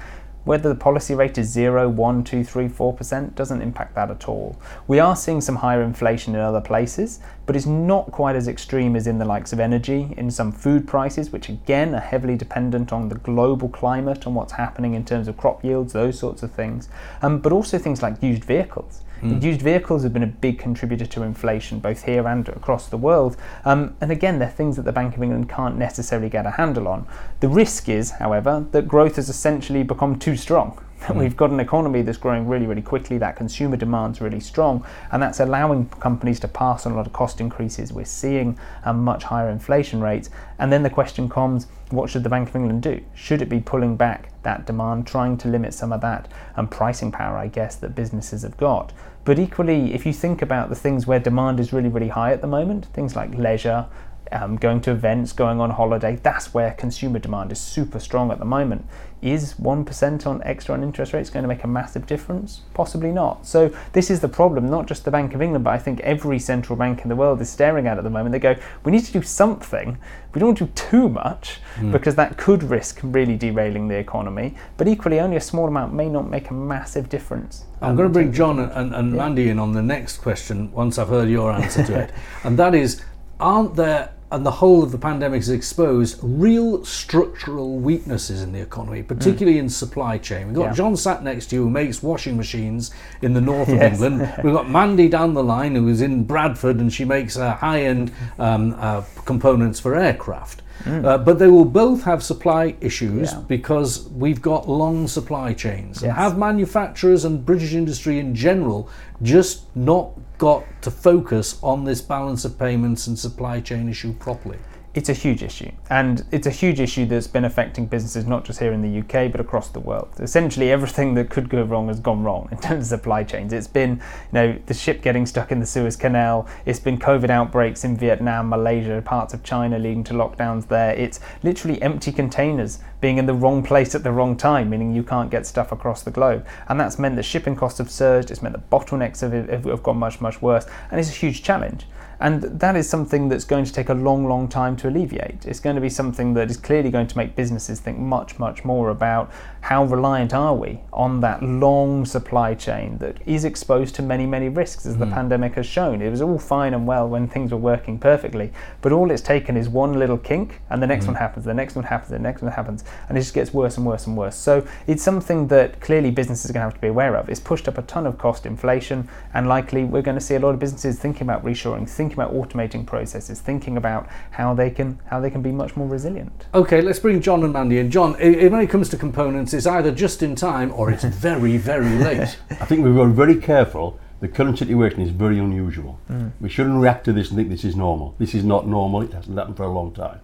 Whether 0.44 0.68
the 0.68 0.74
policy 0.74 1.14
rate 1.14 1.38
is 1.38 1.48
0, 1.48 1.88
1, 1.88 2.24
2, 2.24 2.44
3, 2.44 2.68
4% 2.68 3.34
doesn't 3.34 3.62
impact 3.62 3.94
that 3.94 4.10
at 4.10 4.28
all. 4.28 4.56
We 4.86 4.98
are 4.98 5.16
seeing 5.16 5.40
some 5.40 5.56
higher 5.56 5.82
inflation 5.82 6.34
in 6.34 6.40
other 6.42 6.60
places, 6.60 7.20
but 7.46 7.56
it's 7.56 7.64
not 7.64 8.12
quite 8.12 8.36
as 8.36 8.46
extreme 8.46 8.94
as 8.94 9.06
in 9.06 9.18
the 9.18 9.24
likes 9.24 9.54
of 9.54 9.60
energy, 9.60 10.12
in 10.18 10.30
some 10.30 10.52
food 10.52 10.86
prices, 10.86 11.30
which 11.30 11.48
again 11.48 11.94
are 11.94 12.00
heavily 12.00 12.36
dependent 12.36 12.92
on 12.92 13.08
the 13.08 13.14
global 13.14 13.70
climate, 13.70 14.26
on 14.26 14.34
what's 14.34 14.52
happening 14.52 14.92
in 14.92 15.06
terms 15.06 15.28
of 15.28 15.38
crop 15.38 15.64
yields, 15.64 15.94
those 15.94 16.18
sorts 16.18 16.42
of 16.42 16.52
things, 16.52 16.90
um, 17.22 17.38
but 17.38 17.50
also 17.50 17.78
things 17.78 18.02
like 18.02 18.22
used 18.22 18.44
vehicles. 18.44 19.00
Mm. 19.22 19.42
Used 19.42 19.62
vehicles 19.62 20.02
have 20.02 20.12
been 20.12 20.22
a 20.22 20.28
big 20.28 20.58
contributor 20.58 21.06
to 21.06 21.22
inflation, 21.22 21.78
both 21.78 22.04
here 22.04 22.26
and 22.26 22.48
across 22.48 22.88
the 22.88 22.96
world. 22.96 23.36
Um, 23.64 23.96
and 24.00 24.10
again, 24.10 24.38
they're 24.38 24.48
things 24.48 24.76
that 24.76 24.84
the 24.84 24.92
Bank 24.92 25.16
of 25.16 25.22
England 25.22 25.48
can't 25.48 25.78
necessarily 25.78 26.28
get 26.28 26.46
a 26.46 26.50
handle 26.52 26.88
on. 26.88 27.06
The 27.40 27.48
risk 27.48 27.88
is, 27.88 28.10
however, 28.12 28.66
that 28.72 28.88
growth 28.88 29.16
has 29.16 29.28
essentially 29.28 29.82
become 29.82 30.18
too 30.18 30.36
strong. 30.36 30.80
Mm. 31.04 31.16
We've 31.16 31.36
got 31.36 31.50
an 31.50 31.60
economy 31.60 32.00
that's 32.00 32.16
growing 32.16 32.48
really, 32.48 32.66
really 32.66 32.80
quickly. 32.80 33.18
That 33.18 33.36
consumer 33.36 33.76
demand's 33.76 34.22
really 34.22 34.40
strong, 34.40 34.86
and 35.12 35.22
that's 35.22 35.38
allowing 35.38 35.86
companies 36.00 36.40
to 36.40 36.48
pass 36.48 36.86
on 36.86 36.92
a 36.92 36.96
lot 36.96 37.06
of 37.06 37.12
cost 37.12 37.42
increases. 37.42 37.92
We're 37.92 38.06
seeing 38.06 38.58
a 38.84 38.94
much 38.94 39.24
higher 39.24 39.50
inflation 39.50 40.00
rate. 40.00 40.30
and 40.58 40.72
then 40.72 40.82
the 40.82 40.88
question 40.88 41.28
comes: 41.28 41.66
What 41.90 42.08
should 42.08 42.22
the 42.22 42.30
Bank 42.30 42.48
of 42.48 42.56
England 42.56 42.82
do? 42.82 43.02
Should 43.14 43.42
it 43.42 43.50
be 43.50 43.60
pulling 43.60 43.98
back 43.98 44.30
that 44.44 44.66
demand, 44.66 45.06
trying 45.06 45.36
to 45.38 45.48
limit 45.48 45.74
some 45.74 45.92
of 45.92 46.00
that 46.02 46.28
and 46.56 46.70
pricing 46.70 47.10
power, 47.10 47.36
I 47.36 47.48
guess, 47.48 47.74
that 47.76 47.94
businesses 47.94 48.42
have 48.42 48.56
got? 48.56 48.92
But 49.24 49.38
equally, 49.38 49.94
if 49.94 50.06
you 50.06 50.12
think 50.12 50.42
about 50.42 50.68
the 50.68 50.74
things 50.74 51.06
where 51.06 51.18
demand 51.18 51.58
is 51.58 51.72
really, 51.72 51.88
really 51.88 52.08
high 52.08 52.32
at 52.32 52.40
the 52.40 52.46
moment, 52.46 52.86
things 52.86 53.16
like 53.16 53.34
leisure, 53.34 53.86
um, 54.34 54.56
going 54.56 54.80
to 54.82 54.90
events, 54.90 55.32
going 55.32 55.60
on 55.60 55.70
holiday, 55.70 56.16
that's 56.16 56.52
where 56.52 56.72
consumer 56.72 57.20
demand 57.20 57.52
is 57.52 57.60
super 57.60 58.00
strong 58.00 58.32
at 58.32 58.40
the 58.40 58.44
moment. 58.44 58.84
Is 59.22 59.54
1% 59.54 60.26
on 60.26 60.42
extra 60.42 60.74
on 60.74 60.82
interest 60.82 61.14
rates 61.14 61.30
going 61.30 61.44
to 61.44 61.48
make 61.48 61.64
a 61.64 61.68
massive 61.68 62.06
difference? 62.06 62.60
Possibly 62.74 63.10
not. 63.10 63.46
So, 63.46 63.74
this 63.92 64.10
is 64.10 64.20
the 64.20 64.28
problem, 64.28 64.68
not 64.68 64.86
just 64.86 65.04
the 65.06 65.10
Bank 65.10 65.34
of 65.34 65.40
England, 65.40 65.64
but 65.64 65.70
I 65.70 65.78
think 65.78 66.00
every 66.00 66.38
central 66.38 66.76
bank 66.76 67.02
in 67.02 67.08
the 67.08 67.16
world 67.16 67.40
is 67.40 67.48
staring 67.48 67.86
at 67.86 67.96
at 67.96 68.04
the 68.04 68.10
moment. 68.10 68.32
They 68.32 68.38
go, 68.38 68.56
we 68.84 68.92
need 68.92 69.04
to 69.04 69.12
do 69.12 69.22
something. 69.22 69.96
We 70.34 70.40
don't 70.40 70.48
want 70.48 70.58
to 70.58 70.66
do 70.66 70.72
too 70.74 71.08
much 71.08 71.60
mm. 71.76 71.92
because 71.92 72.16
that 72.16 72.36
could 72.36 72.64
risk 72.64 73.00
really 73.02 73.36
derailing 73.36 73.88
the 73.88 73.96
economy. 73.96 74.56
But 74.76 74.88
equally, 74.88 75.20
only 75.20 75.36
a 75.36 75.40
small 75.40 75.68
amount 75.68 75.94
may 75.94 76.08
not 76.08 76.28
make 76.28 76.50
a 76.50 76.54
massive 76.54 77.08
difference. 77.08 77.64
I'm 77.80 77.90
um, 77.90 77.96
going 77.96 78.08
to 78.08 78.12
bring 78.12 78.32
John 78.32 78.58
and, 78.58 78.94
and 78.94 79.12
yeah. 79.12 79.16
Mandy 79.16 79.48
in 79.48 79.58
on 79.58 79.72
the 79.72 79.82
next 79.82 80.18
question 80.18 80.70
once 80.72 80.98
I've 80.98 81.08
heard 81.08 81.30
your 81.30 81.52
answer 81.52 81.84
to 81.84 82.00
it. 82.00 82.12
and 82.44 82.58
that 82.58 82.74
is, 82.74 83.02
aren't 83.40 83.76
there 83.76 84.13
and 84.34 84.44
the 84.44 84.50
whole 84.50 84.82
of 84.82 84.90
the 84.90 84.98
pandemic 84.98 85.38
has 85.38 85.48
exposed 85.48 86.18
real 86.22 86.84
structural 86.84 87.78
weaknesses 87.78 88.42
in 88.42 88.52
the 88.52 88.60
economy, 88.60 89.02
particularly 89.02 89.58
mm. 89.58 89.62
in 89.62 89.68
supply 89.68 90.18
chain. 90.18 90.48
We've 90.48 90.56
got 90.56 90.64
yeah. 90.64 90.72
John 90.72 90.96
sat 90.96 91.22
next 91.22 91.46
to 91.46 91.56
you 91.56 91.62
who 91.62 91.70
makes 91.70 92.02
washing 92.02 92.36
machines 92.36 92.90
in 93.22 93.32
the 93.32 93.40
north 93.40 93.68
of 93.68 93.76
yes. 93.76 93.92
England. 93.92 94.34
We've 94.44 94.52
got 94.52 94.68
Mandy 94.68 95.08
down 95.08 95.34
the 95.34 95.44
line 95.44 95.76
who 95.76 95.88
is 95.88 96.00
in 96.00 96.24
Bradford 96.24 96.80
and 96.80 96.92
she 96.92 97.04
makes 97.04 97.36
uh, 97.36 97.54
high 97.54 97.82
end 97.82 98.12
um, 98.38 98.74
uh, 98.78 99.02
components 99.24 99.78
for 99.78 99.94
aircraft. 99.94 100.62
Mm. 100.82 101.04
Uh, 101.04 101.18
but 101.18 101.38
they 101.38 101.46
will 101.46 101.64
both 101.64 102.02
have 102.02 102.22
supply 102.22 102.76
issues 102.80 103.32
yeah. 103.32 103.40
because 103.48 104.08
we've 104.10 104.42
got 104.42 104.68
long 104.68 105.06
supply 105.08 105.54
chains. 105.54 106.02
Yes. 106.02 106.16
Have 106.16 106.36
manufacturers 106.36 107.24
and 107.24 107.44
British 107.44 107.72
industry 107.72 108.18
in 108.18 108.34
general 108.34 108.88
just 109.22 109.74
not 109.76 110.10
got 110.38 110.64
to 110.82 110.90
focus 110.90 111.58
on 111.62 111.84
this 111.84 112.00
balance 112.00 112.44
of 112.44 112.58
payments 112.58 113.06
and 113.06 113.18
supply 113.18 113.60
chain 113.60 113.88
issue 113.88 114.12
properly? 114.14 114.58
It's 114.94 115.08
a 115.08 115.12
huge 115.12 115.42
issue, 115.42 115.72
and 115.90 116.24
it's 116.30 116.46
a 116.46 116.50
huge 116.50 116.78
issue 116.78 117.04
that's 117.04 117.26
been 117.26 117.44
affecting 117.44 117.86
businesses 117.86 118.26
not 118.26 118.44
just 118.44 118.60
here 118.60 118.72
in 118.72 118.80
the 118.80 119.00
UK 119.00 119.30
but 119.32 119.40
across 119.40 119.68
the 119.70 119.80
world. 119.80 120.08
Essentially, 120.20 120.70
everything 120.70 121.14
that 121.14 121.30
could 121.30 121.48
go 121.48 121.64
wrong 121.64 121.88
has 121.88 121.98
gone 121.98 122.22
wrong 122.22 122.48
in 122.52 122.58
terms 122.58 122.84
of 122.84 122.98
supply 123.00 123.24
chains. 123.24 123.52
It's 123.52 123.66
been, 123.66 123.94
you 123.94 124.00
know, 124.32 124.58
the 124.66 124.74
ship 124.74 125.02
getting 125.02 125.26
stuck 125.26 125.50
in 125.50 125.58
the 125.58 125.66
Suez 125.66 125.96
Canal. 125.96 126.46
It's 126.64 126.78
been 126.78 126.96
COVID 126.96 127.28
outbreaks 127.28 127.82
in 127.82 127.96
Vietnam, 127.96 128.48
Malaysia, 128.48 129.02
parts 129.04 129.34
of 129.34 129.42
China 129.42 129.80
leading 129.80 130.04
to 130.04 130.14
lockdowns 130.14 130.68
there. 130.68 130.94
It's 130.94 131.18
literally 131.42 131.82
empty 131.82 132.12
containers 132.12 132.78
being 133.00 133.18
in 133.18 133.26
the 133.26 133.34
wrong 133.34 133.64
place 133.64 133.96
at 133.96 134.04
the 134.04 134.12
wrong 134.12 134.36
time, 134.36 134.70
meaning 134.70 134.94
you 134.94 135.02
can't 135.02 135.28
get 135.28 135.44
stuff 135.44 135.72
across 135.72 136.02
the 136.02 136.12
globe, 136.12 136.46
and 136.68 136.78
that's 136.78 137.00
meant 137.00 137.16
that 137.16 137.24
shipping 137.24 137.56
costs 137.56 137.78
have 137.78 137.90
surged. 137.90 138.30
It's 138.30 138.42
meant 138.42 138.54
that 138.54 138.70
bottlenecks 138.70 139.20
have, 139.22 139.32
have, 139.32 139.64
have 139.64 139.82
gone 139.82 139.96
much 139.96 140.20
much 140.20 140.40
worse, 140.40 140.66
and 140.92 141.00
it's 141.00 141.10
a 141.10 141.12
huge 141.12 141.42
challenge. 141.42 141.86
And 142.24 142.42
that 142.42 142.74
is 142.74 142.88
something 142.88 143.28
that's 143.28 143.44
going 143.44 143.66
to 143.66 143.72
take 143.72 143.90
a 143.90 143.94
long, 143.94 144.26
long 144.26 144.48
time 144.48 144.76
to 144.76 144.88
alleviate. 144.88 145.44
It's 145.44 145.60
going 145.60 145.76
to 145.76 145.82
be 145.82 145.90
something 145.90 146.32
that 146.32 146.50
is 146.50 146.56
clearly 146.56 146.90
going 146.90 147.06
to 147.06 147.18
make 147.18 147.36
businesses 147.36 147.80
think 147.80 147.98
much, 147.98 148.38
much 148.38 148.64
more 148.64 148.88
about 148.88 149.30
how 149.60 149.84
reliant 149.84 150.32
are 150.32 150.54
we 150.54 150.80
on 150.92 151.20
that 151.20 151.42
long 151.42 152.06
supply 152.06 152.54
chain 152.54 152.96
that 152.98 153.18
is 153.26 153.44
exposed 153.44 153.94
to 153.96 154.02
many, 154.02 154.24
many 154.24 154.48
risks, 154.48 154.86
as 154.86 154.96
mm. 154.96 155.00
the 155.00 155.06
pandemic 155.06 155.54
has 155.54 155.66
shown. 155.66 156.00
It 156.00 156.08
was 156.08 156.22
all 156.22 156.38
fine 156.38 156.72
and 156.72 156.86
well 156.86 157.06
when 157.06 157.28
things 157.28 157.50
were 157.50 157.58
working 157.58 157.98
perfectly, 157.98 158.52
but 158.80 158.90
all 158.92 159.10
it's 159.10 159.22
taken 159.22 159.56
is 159.56 159.68
one 159.68 159.98
little 159.98 160.18
kink, 160.18 160.60
and 160.70 160.82
the 160.82 160.86
next 160.86 161.04
mm. 161.04 161.08
one 161.08 161.16
happens, 161.16 161.44
the 161.44 161.54
next 161.54 161.76
one 161.76 161.84
happens, 161.84 162.10
the 162.10 162.18
next 162.18 162.40
one 162.40 162.52
happens, 162.52 162.84
and 163.08 163.18
it 163.18 163.20
just 163.20 163.34
gets 163.34 163.52
worse 163.52 163.76
and 163.76 163.86
worse 163.86 164.06
and 164.06 164.16
worse. 164.16 164.36
So 164.36 164.66
it's 164.86 165.02
something 165.02 165.48
that 165.48 165.80
clearly 165.80 166.10
businesses 166.10 166.50
are 166.50 166.54
going 166.54 166.62
to 166.62 166.70
have 166.70 166.74
to 166.74 166.80
be 166.80 166.88
aware 166.88 167.16
of. 167.16 167.28
It's 167.28 167.40
pushed 167.40 167.68
up 167.68 167.76
a 167.76 167.82
ton 167.82 168.06
of 168.06 168.16
cost 168.16 168.46
inflation, 168.46 169.08
and 169.34 169.46
likely 169.46 169.84
we're 169.84 170.02
going 170.02 170.18
to 170.18 170.24
see 170.24 170.34
a 170.34 170.40
lot 170.40 170.50
of 170.50 170.58
businesses 170.58 170.98
thinking 170.98 171.22
about 171.22 171.44
reshoring, 171.44 171.88
thinking 171.88 172.13
about 172.14 172.32
automating 172.32 172.86
processes, 172.86 173.40
thinking 173.40 173.76
about 173.76 174.08
how 174.30 174.54
they 174.54 174.70
can 174.70 174.98
how 175.06 175.20
they 175.20 175.30
can 175.30 175.42
be 175.42 175.52
much 175.52 175.76
more 175.76 175.88
resilient. 175.88 176.46
Okay, 176.54 176.80
let's 176.80 176.98
bring 176.98 177.20
John 177.20 177.44
and 177.44 177.52
Mandy 177.52 177.78
in. 177.78 177.90
John, 177.90 178.14
when 178.14 178.60
it 178.60 178.70
comes 178.70 178.88
to 178.90 178.96
components 178.96 179.52
it's 179.52 179.66
either 179.66 179.92
just 179.92 180.22
in 180.22 180.34
time 180.34 180.72
or 180.72 180.90
it's 180.90 181.04
very, 181.24 181.56
very 181.56 181.98
late. 181.98 182.38
I 182.50 182.64
think 182.64 182.84
we've 182.84 182.94
got 182.94 183.04
to 183.04 183.10
be 183.10 183.16
very 183.16 183.36
careful. 183.36 183.98
The 184.20 184.28
current 184.28 184.58
situation 184.58 185.00
is 185.02 185.10
very 185.10 185.38
unusual. 185.38 186.00
Mm. 186.10 186.32
We 186.40 186.48
shouldn't 186.48 186.80
react 186.80 187.04
to 187.06 187.12
this 187.12 187.28
and 187.28 187.36
think 187.36 187.50
this 187.50 187.64
is 187.64 187.76
normal. 187.76 188.14
This 188.18 188.34
is 188.34 188.44
not 188.44 188.66
normal. 188.66 189.02
It 189.02 189.12
hasn't 189.12 189.36
happened 189.36 189.56
for 189.56 189.64
a 189.64 189.72
long 189.72 189.92
time. 189.92 190.20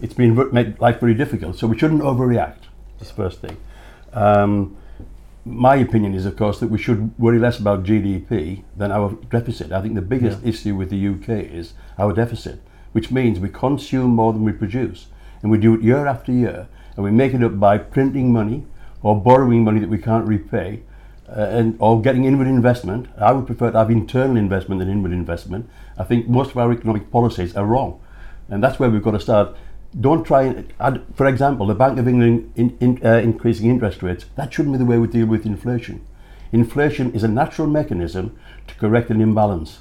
It's 0.00 0.14
been 0.14 0.34
made 0.52 0.80
life 0.80 1.00
very 1.00 1.14
difficult, 1.14 1.58
so 1.58 1.66
we 1.66 1.78
shouldn't 1.78 2.02
overreact. 2.02 2.62
That's 2.98 3.10
the 3.10 3.16
first 3.16 3.40
thing. 3.40 3.56
Um, 4.12 4.76
my 5.44 5.76
opinion 5.76 6.14
is, 6.14 6.24
of 6.24 6.36
course, 6.36 6.60
that 6.60 6.68
we 6.68 6.78
should 6.78 7.18
worry 7.18 7.38
less 7.38 7.58
about 7.58 7.84
GDP 7.84 8.62
than 8.76 8.92
our 8.92 9.12
deficit. 9.30 9.72
I 9.72 9.82
think 9.82 9.94
the 9.94 10.02
biggest 10.02 10.38
issue 10.44 10.76
with 10.76 10.90
the 10.90 11.08
UK 11.08 11.28
is 11.52 11.74
our 11.98 12.12
deficit, 12.12 12.60
which 12.92 13.10
means 13.10 13.40
we 13.40 13.48
consume 13.48 14.10
more 14.10 14.32
than 14.32 14.44
we 14.44 14.52
produce. 14.52 15.06
And 15.42 15.50
we 15.50 15.58
do 15.58 15.74
it 15.74 15.82
year 15.82 16.06
after 16.06 16.30
year, 16.30 16.68
and 16.94 17.04
we 17.04 17.10
make 17.10 17.34
it 17.34 17.42
up 17.42 17.58
by 17.58 17.78
printing 17.78 18.32
money 18.32 18.66
or 19.02 19.20
borrowing 19.20 19.64
money 19.64 19.80
that 19.80 19.88
we 19.88 19.98
can't 19.98 20.26
repay. 20.26 20.82
Uh, 21.28 21.46
and 21.48 21.76
or 21.78 22.02
getting 22.02 22.24
inward 22.24 22.46
investment. 22.46 23.08
I 23.16 23.32
would 23.32 23.46
prefer 23.46 23.70
to 23.70 23.78
have 23.78 23.90
internal 23.90 24.36
investment 24.36 24.80
than 24.80 24.90
inward 24.90 25.12
investment. 25.12 25.66
I 25.96 26.04
think 26.04 26.28
most 26.28 26.50
of 26.50 26.58
our 26.58 26.70
economic 26.72 27.10
policies 27.10 27.56
are 27.56 27.64
wrong, 27.64 28.00
and 28.50 28.62
that's 28.62 28.78
where 28.78 28.90
we've 28.90 29.02
got 29.02 29.12
to 29.12 29.20
start. 29.20 29.56
Don't 30.00 30.24
try 30.24 30.42
and, 30.44 30.72
add, 30.80 31.02
for 31.14 31.26
example, 31.26 31.66
the 31.66 31.74
Bank 31.74 31.98
of 31.98 32.08
England 32.08 32.52
in, 32.56 32.76
in, 32.80 33.00
uh, 33.04 33.18
increasing 33.18 33.68
interest 33.68 34.02
rates. 34.02 34.24
That 34.36 34.52
shouldn't 34.52 34.74
be 34.74 34.78
the 34.78 34.86
way 34.86 34.98
we 34.98 35.06
deal 35.06 35.26
with 35.26 35.44
inflation. 35.44 36.04
Inflation 36.50 37.12
is 37.12 37.22
a 37.22 37.28
natural 37.28 37.68
mechanism 37.68 38.38
to 38.68 38.74
correct 38.76 39.10
an 39.10 39.20
imbalance, 39.20 39.80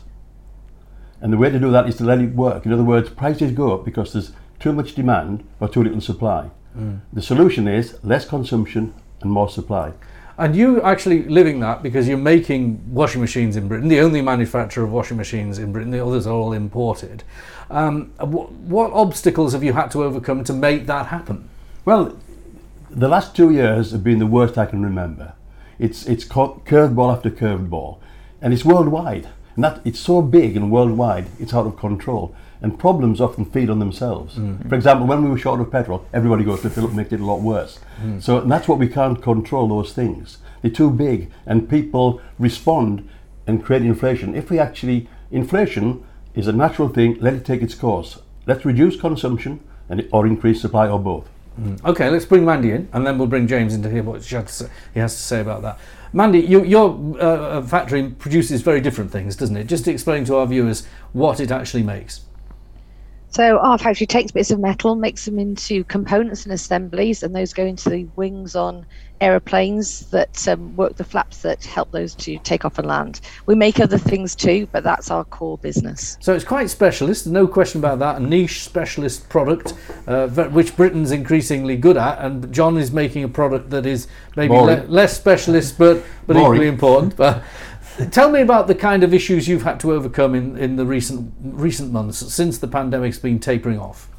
and 1.21 1.31
the 1.31 1.37
way 1.37 1.49
to 1.49 1.59
do 1.59 1.71
that 1.71 1.87
is 1.87 1.95
to 1.97 2.03
let 2.03 2.19
it 2.19 2.33
work. 2.35 2.65
In 2.65 2.73
other 2.73 2.83
words, 2.83 3.09
prices 3.09 3.51
go 3.51 3.73
up 3.73 3.85
because 3.85 4.13
there's 4.13 4.31
too 4.59 4.73
much 4.73 4.95
demand 4.95 5.43
or 5.59 5.67
too 5.67 5.83
little 5.83 6.01
supply. 6.01 6.49
The 7.13 7.21
solution 7.21 7.67
is 7.67 7.97
less 8.03 8.25
consumption 8.25 8.93
and 9.21 9.31
more 9.31 9.49
supply. 9.49 9.91
And 10.37 10.55
you 10.55 10.81
actually 10.81 11.23
living 11.23 11.59
that 11.59 11.83
because 11.83 12.07
you're 12.07 12.17
making 12.17 12.81
washing 12.93 13.21
machines 13.21 13.55
in 13.55 13.67
Britain, 13.67 13.89
the 13.89 13.99
only 13.99 14.21
manufacturer 14.21 14.83
of 14.83 14.91
washing 14.91 15.17
machines 15.17 15.59
in 15.59 15.71
Britain, 15.71 15.91
the 15.91 16.03
others 16.03 16.25
are 16.25 16.33
all 16.33 16.53
imported. 16.53 17.23
Um, 17.69 18.11
what, 18.19 18.51
what 18.51 18.91
obstacles 18.91 19.53
have 19.53 19.63
you 19.63 19.73
had 19.73 19.91
to 19.91 20.03
overcome 20.03 20.43
to 20.45 20.53
make 20.53 20.87
that 20.87 21.07
happen? 21.07 21.49
Well, 21.85 22.17
the 22.89 23.07
last 23.07 23.35
two 23.35 23.51
years 23.51 23.91
have 23.91 24.03
been 24.03 24.19
the 24.19 24.27
worst 24.27 24.57
I 24.57 24.65
can 24.65 24.83
remember. 24.83 25.33
It's 25.79 26.05
it's 26.05 26.25
curveball 26.25 27.11
after 27.15 27.31
curveball, 27.31 27.97
and 28.41 28.53
it's 28.53 28.65
worldwide. 28.65 29.29
And 29.55 29.63
that 29.63 29.81
it's 29.83 29.99
so 29.99 30.21
big 30.21 30.55
and 30.55 30.71
worldwide, 30.71 31.27
it's 31.39 31.53
out 31.53 31.65
of 31.65 31.77
control. 31.77 32.35
And 32.63 32.77
problems 32.77 33.19
often 33.19 33.45
feed 33.45 33.71
on 33.71 33.79
themselves. 33.79 34.35
Mm. 34.35 34.69
For 34.69 34.75
example, 34.75 35.07
when 35.07 35.23
we 35.23 35.29
were 35.31 35.37
short 35.37 35.59
of 35.59 35.71
petrol, 35.71 36.05
everybody 36.13 36.43
goes 36.43 36.61
to 36.61 36.69
fill 36.69 36.85
up, 36.85 36.93
make 36.93 37.11
it 37.11 37.19
a 37.19 37.25
lot 37.25 37.41
worse. 37.41 37.79
Mm. 38.03 38.21
So 38.21 38.39
and 38.39 38.51
that's 38.51 38.67
what 38.67 38.77
we 38.77 38.87
can't 38.87 39.21
control. 39.21 39.67
Those 39.67 39.93
things 39.93 40.37
they're 40.61 40.71
too 40.71 40.91
big, 40.91 41.31
and 41.45 41.69
people 41.69 42.21
respond 42.37 43.09
and 43.47 43.63
create 43.63 43.81
inflation. 43.81 44.35
If 44.35 44.49
we 44.49 44.59
actually 44.59 45.09
inflation 45.31 46.05
is 46.35 46.47
a 46.47 46.53
natural 46.53 46.87
thing, 46.87 47.17
let 47.19 47.33
it 47.33 47.45
take 47.45 47.61
its 47.61 47.75
course. 47.75 48.19
Let's 48.45 48.63
reduce 48.65 48.99
consumption 48.99 49.59
and 49.89 50.07
or 50.11 50.27
increase 50.27 50.61
supply 50.61 50.87
or 50.87 50.99
both. 50.99 51.29
Mm. 51.59 51.83
Okay, 51.83 52.09
let's 52.09 52.25
bring 52.25 52.45
Mandy 52.45 52.71
in, 52.71 52.87
and 52.93 53.05
then 53.05 53.17
we'll 53.17 53.27
bring 53.27 53.47
James 53.47 53.73
in 53.73 53.83
to 53.83 53.89
hear 53.89 54.03
what 54.03 54.21
to 54.21 54.69
he 54.93 54.99
has 54.99 55.13
to 55.15 55.21
say 55.21 55.41
about 55.41 55.61
that. 55.63 55.79
Mandy, 56.13 56.39
you, 56.39 56.63
your 56.63 57.17
uh, 57.19 57.61
factory 57.61 58.09
produces 58.09 58.61
very 58.61 58.81
different 58.81 59.11
things, 59.11 59.35
doesn't 59.35 59.55
it? 59.55 59.65
Just 59.65 59.87
explain 59.87 60.25
to 60.25 60.35
our 60.37 60.45
viewers 60.45 60.85
what 61.13 61.39
it 61.39 61.51
actually 61.51 61.83
makes. 61.83 62.21
So 63.31 63.59
our 63.59 63.77
factory 63.77 64.07
takes 64.07 64.31
bits 64.31 64.51
of 64.51 64.59
metal, 64.59 64.95
makes 64.95 65.23
them 65.23 65.39
into 65.39 65.85
components 65.85 66.43
and 66.43 66.53
assemblies, 66.53 67.23
and 67.23 67.33
those 67.33 67.53
go 67.53 67.65
into 67.65 67.89
the 67.89 68.05
wings 68.17 68.57
on 68.57 68.85
aeroplanes 69.21 70.09
that 70.09 70.47
um, 70.49 70.75
work 70.75 70.97
the 70.97 71.03
flaps 71.05 71.43
that 71.43 71.63
help 71.63 71.91
those 71.91 72.13
to 72.15 72.37
take 72.39 72.65
off 72.65 72.77
and 72.77 72.87
land. 72.87 73.21
We 73.45 73.55
make 73.55 73.79
other 73.79 73.97
things 73.97 74.35
too, 74.35 74.67
but 74.73 74.83
that's 74.83 75.09
our 75.09 75.23
core 75.23 75.57
business. 75.59 76.17
So 76.19 76.33
it's 76.33 76.43
quite 76.43 76.69
specialist, 76.69 77.25
no 77.25 77.47
question 77.47 77.79
about 77.79 77.99
that. 77.99 78.17
A 78.17 78.19
niche 78.19 78.63
specialist 78.63 79.29
product, 79.29 79.75
uh, 80.07 80.27
which 80.27 80.75
Britain's 80.75 81.11
increasingly 81.11 81.77
good 81.77 81.95
at, 81.95 82.19
and 82.19 82.51
John 82.53 82.77
is 82.77 82.91
making 82.91 83.23
a 83.23 83.29
product 83.29 83.69
that 83.69 83.85
is 83.85 84.07
maybe 84.35 84.53
le- 84.53 84.85
less 84.87 85.15
specialist, 85.15 85.77
but 85.77 86.03
but 86.27 86.33
Boring. 86.33 86.55
equally 86.55 86.67
important. 86.67 87.15
But 87.15 87.43
tell 88.11 88.31
me 88.31 88.41
about 88.41 88.67
the 88.67 88.75
kind 88.75 89.03
of 89.03 89.13
issues 89.13 89.47
you've 89.47 89.63
had 89.63 89.79
to 89.81 89.91
overcome 89.91 90.35
in, 90.35 90.57
in 90.57 90.75
the 90.75 90.85
recent 90.85 91.33
recent 91.41 91.91
months 91.91 92.17
since 92.33 92.57
the 92.57 92.67
pandemic's 92.67 93.19
been 93.19 93.39
tapering 93.39 93.79
off. 93.79 94.09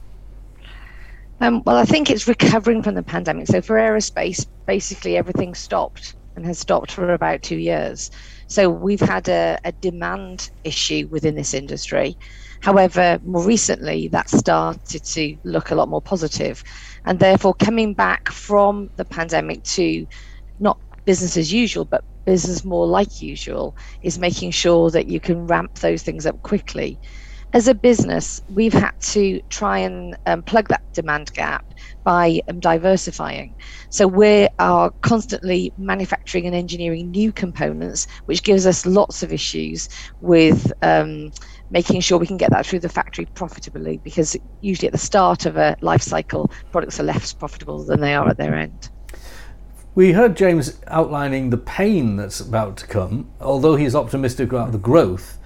Um, 1.41 1.63
well, 1.65 1.77
I 1.77 1.85
think 1.85 2.09
it's 2.09 2.29
recovering 2.29 2.83
from 2.83 2.95
the 2.95 3.03
pandemic. 3.03 3.49
So 3.49 3.61
for 3.61 3.77
aerospace, 3.77 4.47
basically 4.67 5.17
everything 5.17 5.55
stopped 5.55 6.15
and 6.37 6.47
has 6.47 6.59
stopped 6.59 6.93
for 6.93 7.13
about 7.13 7.43
two 7.43 7.57
years. 7.57 8.11
So 8.47 8.71
we've 8.71 9.01
had 9.01 9.29
a, 9.29 9.59
a 9.65 9.73
demand 9.73 10.51
issue 10.63 11.09
within 11.11 11.35
this 11.35 11.53
industry. 11.53 12.17
However, 12.61 13.19
more 13.25 13.43
recently, 13.43 14.07
that 14.09 14.31
started 14.31 15.03
to 15.03 15.37
look 15.43 15.73
a 15.73 15.75
lot 15.75 15.89
more 15.89 16.01
positive, 16.01 16.63
and 17.05 17.19
therefore 17.19 17.55
coming 17.55 17.93
back 17.93 18.29
from 18.29 18.89
the 18.97 19.05
pandemic 19.05 19.65
to 19.65 20.07
not 20.61 20.79
business 21.05 21.37
as 21.37 21.53
usual, 21.53 21.85
but 21.85 22.05
business 22.25 22.65
more 22.65 22.87
like 22.87 23.21
usual 23.21 23.77
is 24.03 24.19
making 24.19 24.51
sure 24.51 24.91
that 24.91 25.09
you 25.09 25.21
can 25.21 25.47
ramp 25.47 25.79
those 25.81 26.03
things 26.03 26.27
up 26.27 26.41
quickly 26.43 27.01
as 27.55 27.69
a 27.69 27.75
business, 27.75 28.41
we've 28.49 28.73
had 28.73 28.93
to 29.01 29.41
try 29.51 29.79
and 29.79 30.17
um, 30.27 30.43
plug 30.43 30.69
that 30.69 30.81
demand 30.95 31.31
gap 31.35 31.65
by 32.03 32.41
um, 32.49 32.61
diversifying. 32.61 33.55
So 33.91 34.07
we 34.07 34.49
are 34.59 34.91
constantly 35.03 35.75
manufacturing 35.77 36.47
and 36.47 36.55
engineering 36.55 37.11
new 37.11 37.33
components, 37.33 38.07
which 38.25 38.43
gives 38.43 38.67
us 38.67 38.87
lots 38.87 39.23
of 39.23 39.33
issues 39.33 39.87
with 40.21 40.73
um, 40.83 41.31
making 41.71 42.01
sure 42.01 42.19
we 42.19 42.27
can 42.27 42.39
get 42.39 42.51
that 42.51 42.65
through 42.65 42.81
the 42.81 42.89
factory 42.89 43.27
profitably. 43.35 44.01
Because 44.03 44.35
usually 44.63 44.89
at 44.89 44.93
the 44.93 44.99
start 44.99 45.45
of 45.45 45.57
a 45.59 45.77
life 45.83 46.03
cycle, 46.03 46.51
products 46.71 47.01
are 47.01 47.05
less 47.05 47.35
profitable 47.35 47.85
than 47.85 48.01
they 48.01 48.15
are 48.15 48.29
at 48.29 48.39
their 48.39 48.55
end. 48.55 48.89
We 49.95 50.13
heard 50.13 50.39
James 50.39 50.81
outlining 50.87 51.51
the 51.51 51.59
pain 51.59 52.17
that's 52.17 52.41
about 52.41 52.79
to 52.79 52.87
come, 52.87 53.31
although 53.43 53.77
he's 53.77 53.95
optimistic 53.95 54.51
about 54.51 54.73
the 54.73 54.79
growth. 54.79 55.37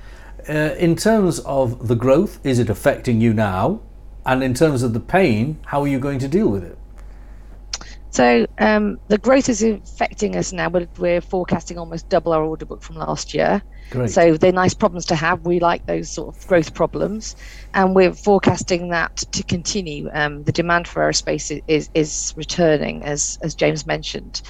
Uh, 0.49 0.77
in 0.79 0.95
terms 0.95 1.41
of 1.41 1.89
the 1.89 1.97
growth, 1.97 2.39
is 2.47 2.61
it 2.61 2.71
affecting 2.71 3.21
you 3.21 3.35
now? 3.35 3.81
And 4.25 4.45
in 4.45 4.55
terms 4.55 4.85
of 4.85 4.93
the 4.93 5.01
pain, 5.01 5.59
how 5.67 5.83
are 5.83 5.89
you 5.89 5.99
going 5.99 6.21
to 6.21 6.29
deal 6.29 6.47
with 6.47 6.63
it? 6.63 6.79
So 8.17 8.47
um, 8.57 8.99
the 9.09 9.19
growth 9.19 9.51
is 9.51 9.63
affecting 9.63 10.37
us 10.37 10.51
now. 10.51 10.71
We're, 10.71 10.89
we're 10.97 11.21
forecasting 11.21 11.77
almost 11.77 12.09
double 12.09 12.33
our 12.33 12.43
order 12.43 12.65
book 12.65 12.83
from 12.83 12.97
last 12.97 13.35
year. 13.35 13.63
Great. 13.91 14.09
So 14.09 14.39
they're 14.39 14.53
nice 14.53 14.73
problems 14.73 15.05
to 15.07 15.15
have. 15.15 15.45
We 15.45 15.61
like 15.61 15.85
those 15.85 16.09
sort 16.09 16.35
of 16.35 16.47
growth 16.47 16.73
problems, 16.73 17.37
and 17.75 17.95
we're 17.95 18.15
forecasting 18.15 18.89
that 18.89 19.17
to 19.33 19.43
continue. 19.43 20.09
Um, 20.15 20.45
the 20.45 20.53
demand 20.53 20.89
for 20.89 21.03
aerospace 21.03 21.61
is 21.69 21.91
is 21.93 22.33
returning, 22.39 23.03
as 23.03 23.39
as 23.43 23.55
James 23.55 23.87
mentioned. 23.87 24.41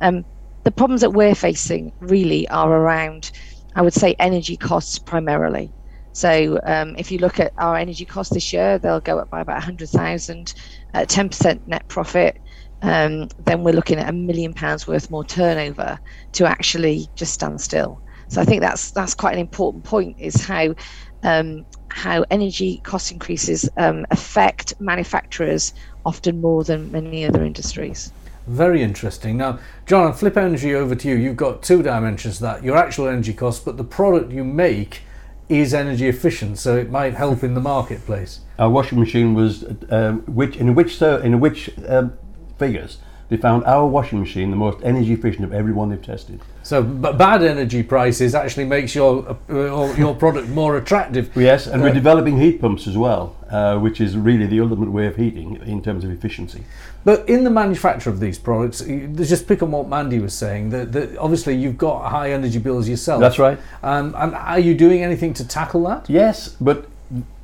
Um, 0.00 0.24
the 0.64 0.72
problems 0.72 1.02
that 1.02 1.10
we're 1.10 1.36
facing 1.36 1.92
really 2.00 2.48
are 2.48 2.72
around, 2.72 3.30
I 3.76 3.82
would 3.82 3.94
say, 3.94 4.16
energy 4.18 4.56
costs 4.56 4.98
primarily. 4.98 5.72
So 6.18 6.58
um, 6.64 6.96
if 6.98 7.12
you 7.12 7.18
look 7.18 7.38
at 7.38 7.52
our 7.58 7.76
energy 7.76 8.04
costs 8.04 8.34
this 8.34 8.52
year, 8.52 8.76
they'll 8.80 9.00
go 9.00 9.20
up 9.20 9.30
by 9.30 9.40
about 9.40 9.58
100,000, 9.58 10.52
uh, 10.94 11.00
10% 11.02 11.66
net 11.68 11.86
profit. 11.86 12.40
Um, 12.82 13.28
then 13.44 13.64
we're 13.64 13.74
looking 13.74 13.98
at 13.98 14.08
a 14.08 14.12
million 14.12 14.54
pounds 14.54 14.86
worth 14.86 15.10
more 15.10 15.24
turnover 15.24 15.98
to 16.32 16.46
actually 16.46 17.08
just 17.16 17.34
stand 17.34 17.60
still. 17.60 18.00
So 18.28 18.40
I 18.40 18.44
think 18.44 18.60
that's 18.60 18.90
that's 18.90 19.14
quite 19.14 19.32
an 19.32 19.40
important 19.40 19.84
point 19.84 20.16
is 20.18 20.40
how 20.42 20.74
um, 21.22 21.64
how 21.88 22.24
energy 22.30 22.80
cost 22.84 23.10
increases 23.10 23.68
um, 23.76 24.06
affect 24.10 24.74
manufacturers 24.80 25.72
often 26.06 26.40
more 26.40 26.62
than 26.62 26.92
many 26.92 27.24
other 27.24 27.44
industries. 27.44 28.12
Very 28.46 28.82
interesting. 28.82 29.36
Now, 29.36 29.58
John, 29.86 30.06
I'll 30.06 30.12
flip 30.12 30.36
energy 30.36 30.74
over 30.74 30.94
to 30.94 31.08
you. 31.08 31.16
You've 31.16 31.36
got 31.36 31.62
two 31.62 31.82
dimensions 31.82 32.36
to 32.36 32.42
that 32.44 32.64
your 32.64 32.76
actual 32.76 33.08
energy 33.08 33.32
cost, 33.32 33.64
but 33.64 33.76
the 33.76 33.84
product 33.84 34.30
you 34.32 34.44
make 34.44 35.02
is 35.48 35.72
energy 35.72 36.08
efficient, 36.08 36.58
so 36.58 36.76
it 36.76 36.90
might 36.90 37.14
help 37.14 37.42
in 37.42 37.54
the 37.54 37.60
marketplace. 37.60 38.40
Our 38.58 38.68
washing 38.68 39.00
machine 39.00 39.34
was 39.34 39.64
um, 39.90 40.20
which 40.26 40.56
in 40.56 40.74
which 40.74 40.98
ser- 40.98 41.22
in 41.22 41.40
which 41.40 41.70
um, 41.88 42.12
figures 42.58 42.98
they 43.28 43.36
found 43.36 43.64
our 43.64 43.86
washing 43.86 44.20
machine 44.20 44.50
the 44.50 44.56
most 44.56 44.78
energy 44.82 45.12
efficient 45.12 45.44
of 45.44 45.52
everyone 45.52 45.90
they've 45.90 46.02
tested. 46.02 46.40
So, 46.62 46.82
but 46.82 47.18
bad 47.18 47.42
energy 47.42 47.82
prices 47.82 48.34
actually 48.34 48.64
makes 48.64 48.94
your 48.94 49.36
uh, 49.50 49.94
your 49.96 50.14
product 50.14 50.48
more 50.48 50.76
attractive. 50.76 51.30
Yes, 51.36 51.66
and 51.66 51.82
we're 51.82 51.90
Uh, 51.90 51.94
developing 51.94 52.38
heat 52.38 52.60
pumps 52.60 52.86
as 52.86 52.96
well, 52.96 53.36
uh, 53.50 53.78
which 53.78 54.00
is 54.00 54.16
really 54.16 54.46
the 54.46 54.60
ultimate 54.60 54.90
way 54.90 55.06
of 55.06 55.16
heating 55.16 55.58
in 55.66 55.82
terms 55.82 56.04
of 56.04 56.10
efficiency. 56.10 56.64
But 57.04 57.28
in 57.28 57.44
the 57.44 57.50
manufacture 57.50 58.10
of 58.10 58.18
these 58.18 58.38
products, 58.38 58.80
just 58.80 59.46
pick 59.46 59.62
on 59.62 59.70
what 59.70 59.88
Mandy 59.88 60.18
was 60.18 60.34
saying. 60.34 60.70
That, 60.70 60.92
that 60.92 61.16
obviously 61.18 61.54
you've 61.54 61.78
got 61.78 62.10
high 62.10 62.32
energy 62.32 62.58
bills 62.58 62.88
yourself. 62.88 63.20
That's 63.20 63.38
right. 63.38 63.58
Um, 63.82 64.14
and 64.16 64.34
are 64.34 64.58
you 64.58 64.74
doing 64.74 65.02
anything 65.02 65.32
to 65.34 65.46
tackle 65.46 65.84
that? 65.84 66.08
Yes, 66.08 66.56
but 66.60 66.86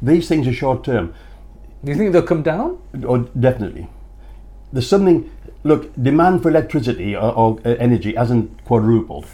these 0.02 0.28
things 0.28 0.46
are 0.48 0.52
short 0.52 0.82
term. 0.84 1.14
Do 1.84 1.92
you 1.92 1.98
think 1.98 2.12
they'll 2.12 2.22
come 2.22 2.42
down? 2.42 2.78
Or 3.06 3.18
definitely. 3.38 3.88
There's 4.74 4.88
something. 4.88 5.30
Look, 5.62 5.94
demand 5.94 6.42
for 6.42 6.50
electricity 6.50 7.16
or, 7.16 7.32
or 7.32 7.58
uh, 7.64 7.70
energy 7.78 8.14
hasn't 8.14 8.64
quadrupled. 8.66 9.24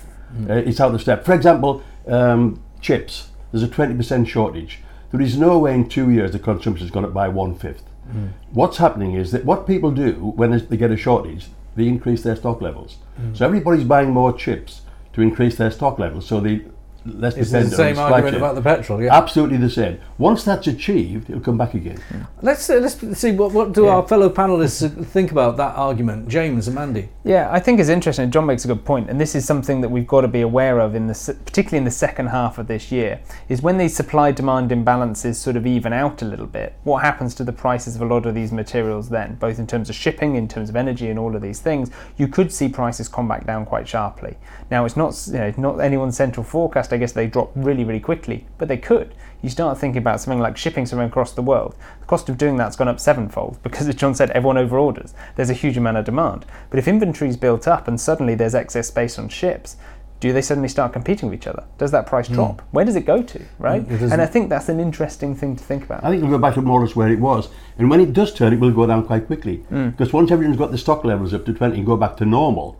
Uh, 0.48 0.52
it's 0.52 0.78
out 0.78 0.94
of 0.94 1.00
step. 1.00 1.24
For 1.24 1.34
example, 1.34 1.82
um, 2.06 2.62
chips. 2.80 3.30
There's 3.50 3.64
a 3.64 3.68
20% 3.68 4.28
shortage. 4.28 4.78
There 5.10 5.20
is 5.20 5.36
no 5.36 5.58
way 5.58 5.74
in 5.74 5.88
two 5.88 6.08
years 6.10 6.30
the 6.30 6.38
consumption 6.38 6.86
has 6.86 6.92
gone 6.92 7.04
up 7.04 7.12
by 7.12 7.26
one 7.28 7.56
fifth. 7.56 7.82
What's 8.52 8.76
happening 8.76 9.14
is 9.14 9.32
that 9.32 9.44
what 9.44 9.66
people 9.66 9.90
do 9.90 10.12
when 10.36 10.50
they 10.68 10.76
get 10.76 10.90
a 10.92 10.96
shortage, 10.96 11.48
they 11.76 11.88
increase 11.88 12.22
their 12.22 12.36
stock 12.36 12.60
levels. 12.60 12.98
So 13.34 13.44
everybody's 13.44 13.84
buying 13.84 14.10
more 14.10 14.32
chips 14.32 14.82
to 15.14 15.22
increase 15.22 15.56
their 15.56 15.70
stock 15.72 15.98
levels. 15.98 16.26
So 16.26 16.40
they 16.40 16.62
less 17.04 17.36
It's 17.36 17.50
the 17.50 17.60
dependent 17.60 17.72
on 17.72 17.76
same 17.76 17.94
supply 17.96 18.12
argument 18.12 18.36
about 18.36 18.54
the 18.54 18.62
petrol. 18.62 19.02
Yeah. 19.02 19.16
Absolutely 19.16 19.56
the 19.56 19.70
same. 19.70 19.98
Once 20.18 20.44
that's 20.44 20.66
achieved, 20.66 21.30
it'll 21.30 21.40
come 21.42 21.56
back 21.58 21.74
again. 21.74 21.98
Let's 22.42 22.68
uh, 22.68 22.74
let's 22.76 23.18
see 23.18 23.32
what 23.32 23.52
what 23.52 23.72
do 23.72 23.84
Yeah. 23.84 23.90
our 23.96 24.08
fellow 24.08 24.28
panelists 24.28 24.84
uh, 24.84 25.02
think 25.04 25.30
about 25.32 25.56
that 25.56 25.74
argument, 25.76 26.28
James 26.28 26.66
and 26.68 26.74
Mandy. 26.74 27.08
Yeah, 27.24 27.48
I 27.50 27.60
think 27.60 27.80
it's 27.80 27.88
interesting. 27.88 28.30
John 28.30 28.46
makes 28.46 28.64
a 28.64 28.68
good 28.68 28.84
point, 28.84 29.08
and 29.10 29.20
this 29.20 29.34
is 29.34 29.44
something 29.44 29.80
that 29.80 29.88
we've 29.90 30.06
got 30.06 30.22
to 30.22 30.28
be 30.28 30.40
aware 30.42 30.78
of 30.80 30.94
in 30.94 31.06
the, 31.06 31.36
particularly 31.44 31.78
in 31.78 31.84
the 31.84 31.90
second 31.90 32.26
half 32.28 32.58
of 32.58 32.66
this 32.66 32.90
year, 32.92 33.20
is 33.48 33.62
when 33.62 33.78
these 33.78 33.94
supply-demand 33.94 34.70
imbalances 34.70 35.36
sort 35.36 35.56
of 35.56 35.66
even 35.66 35.92
out 35.92 36.22
a 36.22 36.24
little 36.24 36.46
bit. 36.46 36.74
What 36.84 37.02
happens 37.02 37.34
to 37.36 37.44
the 37.44 37.52
prices 37.52 37.96
of 37.96 38.02
a 38.02 38.06
lot 38.06 38.26
of 38.26 38.34
these 38.34 38.52
materials 38.52 39.08
then, 39.08 39.36
both 39.36 39.58
in 39.58 39.66
terms 39.66 39.88
of 39.90 39.96
shipping, 39.96 40.36
in 40.36 40.48
terms 40.48 40.68
of 40.70 40.76
energy, 40.76 41.08
and 41.08 41.18
all 41.18 41.34
of 41.36 41.42
these 41.42 41.60
things? 41.60 41.90
You 42.16 42.28
could 42.28 42.52
see 42.52 42.68
prices 42.68 43.08
come 43.08 43.28
back 43.28 43.46
down 43.46 43.64
quite 43.66 43.86
sharply. 43.88 44.36
Now, 44.70 44.84
it's 44.84 44.96
not 44.96 45.20
you 45.26 45.34
know 45.34 45.54
not 45.56 45.78
anyone's 45.80 46.16
central 46.16 46.44
forecast. 46.44 46.92
I 47.00 47.04
guess 47.04 47.12
they 47.12 47.28
drop 47.28 47.50
really 47.54 47.82
really 47.82 47.98
quickly, 47.98 48.46
but 48.58 48.68
they 48.68 48.76
could. 48.76 49.14
You 49.40 49.48
start 49.48 49.78
thinking 49.78 50.02
about 50.02 50.20
something 50.20 50.38
like 50.38 50.58
shipping 50.58 50.84
something 50.84 51.08
across 51.08 51.32
the 51.32 51.40
world. 51.40 51.74
The 52.00 52.06
cost 52.06 52.28
of 52.28 52.36
doing 52.36 52.58
that's 52.58 52.76
gone 52.76 52.88
up 52.88 53.00
sevenfold 53.00 53.58
because, 53.62 53.88
as 53.88 53.94
John 53.94 54.14
said, 54.14 54.28
everyone 54.32 54.56
overorders. 54.56 55.14
There's 55.34 55.48
a 55.48 55.54
huge 55.54 55.78
amount 55.78 55.96
of 55.96 56.04
demand. 56.04 56.44
But 56.68 56.78
if 56.78 56.86
inventory's 56.86 57.38
built 57.38 57.66
up 57.66 57.88
and 57.88 57.98
suddenly 57.98 58.34
there's 58.34 58.54
excess 58.54 58.88
space 58.88 59.18
on 59.18 59.30
ships, 59.30 59.78
do 60.20 60.34
they 60.34 60.42
suddenly 60.42 60.68
start 60.68 60.92
competing 60.92 61.30
with 61.30 61.40
each 61.40 61.46
other? 61.46 61.64
Does 61.78 61.90
that 61.92 62.04
price 62.04 62.28
hmm. 62.28 62.34
drop? 62.34 62.60
Where 62.70 62.84
does 62.84 62.96
it 62.96 63.06
go 63.06 63.22
to? 63.22 63.42
Right? 63.58 63.80
and 63.88 64.20
I 64.20 64.26
think 64.26 64.50
that's 64.50 64.68
an 64.68 64.78
interesting 64.78 65.34
thing 65.34 65.56
to 65.56 65.64
think 65.64 65.84
about. 65.84 66.04
I 66.04 66.10
think 66.10 66.22
it'll 66.22 66.36
go 66.36 66.38
back 66.38 66.52
to 66.56 66.60
more 66.60 66.82
or 66.82 66.84
less 66.84 66.94
where 66.94 67.08
it 67.08 67.18
was. 67.18 67.48
And 67.78 67.88
when 67.88 68.02
it 68.02 68.12
does 68.12 68.34
turn, 68.34 68.52
it 68.52 68.60
will 68.60 68.72
go 68.72 68.86
down 68.86 69.06
quite 69.06 69.26
quickly. 69.26 69.56
Hmm. 69.70 69.88
Because 69.88 70.12
once 70.12 70.30
everyone's 70.30 70.58
got 70.58 70.70
the 70.70 70.76
stock 70.76 71.02
levels 71.02 71.32
up 71.32 71.46
to 71.46 71.54
20 71.54 71.78
and 71.78 71.86
go 71.86 71.96
back 71.96 72.18
to 72.18 72.26
normal, 72.26 72.78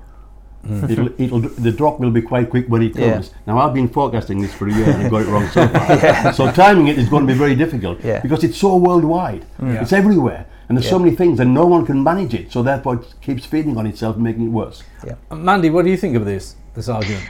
it'll, 0.64 1.07
mm-hmm. 1.09 1.23
it'll, 1.23 1.40
the 1.40 1.73
drop 1.73 2.00
will 2.00 2.11
be 2.11 2.23
quite 2.23 2.50
quick 2.50 2.67
when 2.69 2.83
it 2.83 2.97
Yeah. 2.97 3.14
comes. 3.14 3.31
Now, 3.47 3.59
I've 3.59 3.75
been 3.75 3.88
forecasting 3.88 4.40
this 4.40 4.52
for 4.52 4.69
a 4.69 4.73
year 4.73 4.90
and 4.90 5.02
I've 5.05 5.11
got 5.11 5.23
it 5.23 5.29
wrong 5.29 5.49
so 5.49 5.67
far. 6.23 6.33
So 6.33 6.50
timing 6.52 6.88
it 6.88 6.99
is 6.99 7.09
going 7.09 7.26
to 7.26 7.33
be 7.33 7.38
very 7.38 7.55
difficult 7.55 8.02
Yeah. 8.05 8.21
because 8.21 8.45
it's 8.45 8.59
so 8.59 8.76
worldwide. 8.76 9.47
Yeah. 9.62 9.83
It's 9.83 9.93
everywhere. 9.93 10.47
And 10.69 10.76
there's 10.79 10.88
so 10.88 10.99
many 11.00 11.17
things 11.17 11.40
and 11.40 11.52
no 11.52 11.67
one 11.67 11.85
can 11.85 12.02
manage 12.05 12.33
it. 12.35 12.52
So 12.52 12.62
therefore 12.62 12.95
it 12.97 13.14
keeps 13.21 13.45
feeding 13.45 13.76
on 13.76 13.87
itself 13.87 14.14
and 14.17 14.25
making 14.25 14.45
it 14.47 14.50
worse. 14.50 14.83
Mandy, 15.33 15.69
what 15.71 15.85
do 15.85 15.90
you 15.90 15.97
think 15.97 16.14
of 16.17 16.25
this 16.25 16.55
this 16.75 16.88
argument? 16.88 17.29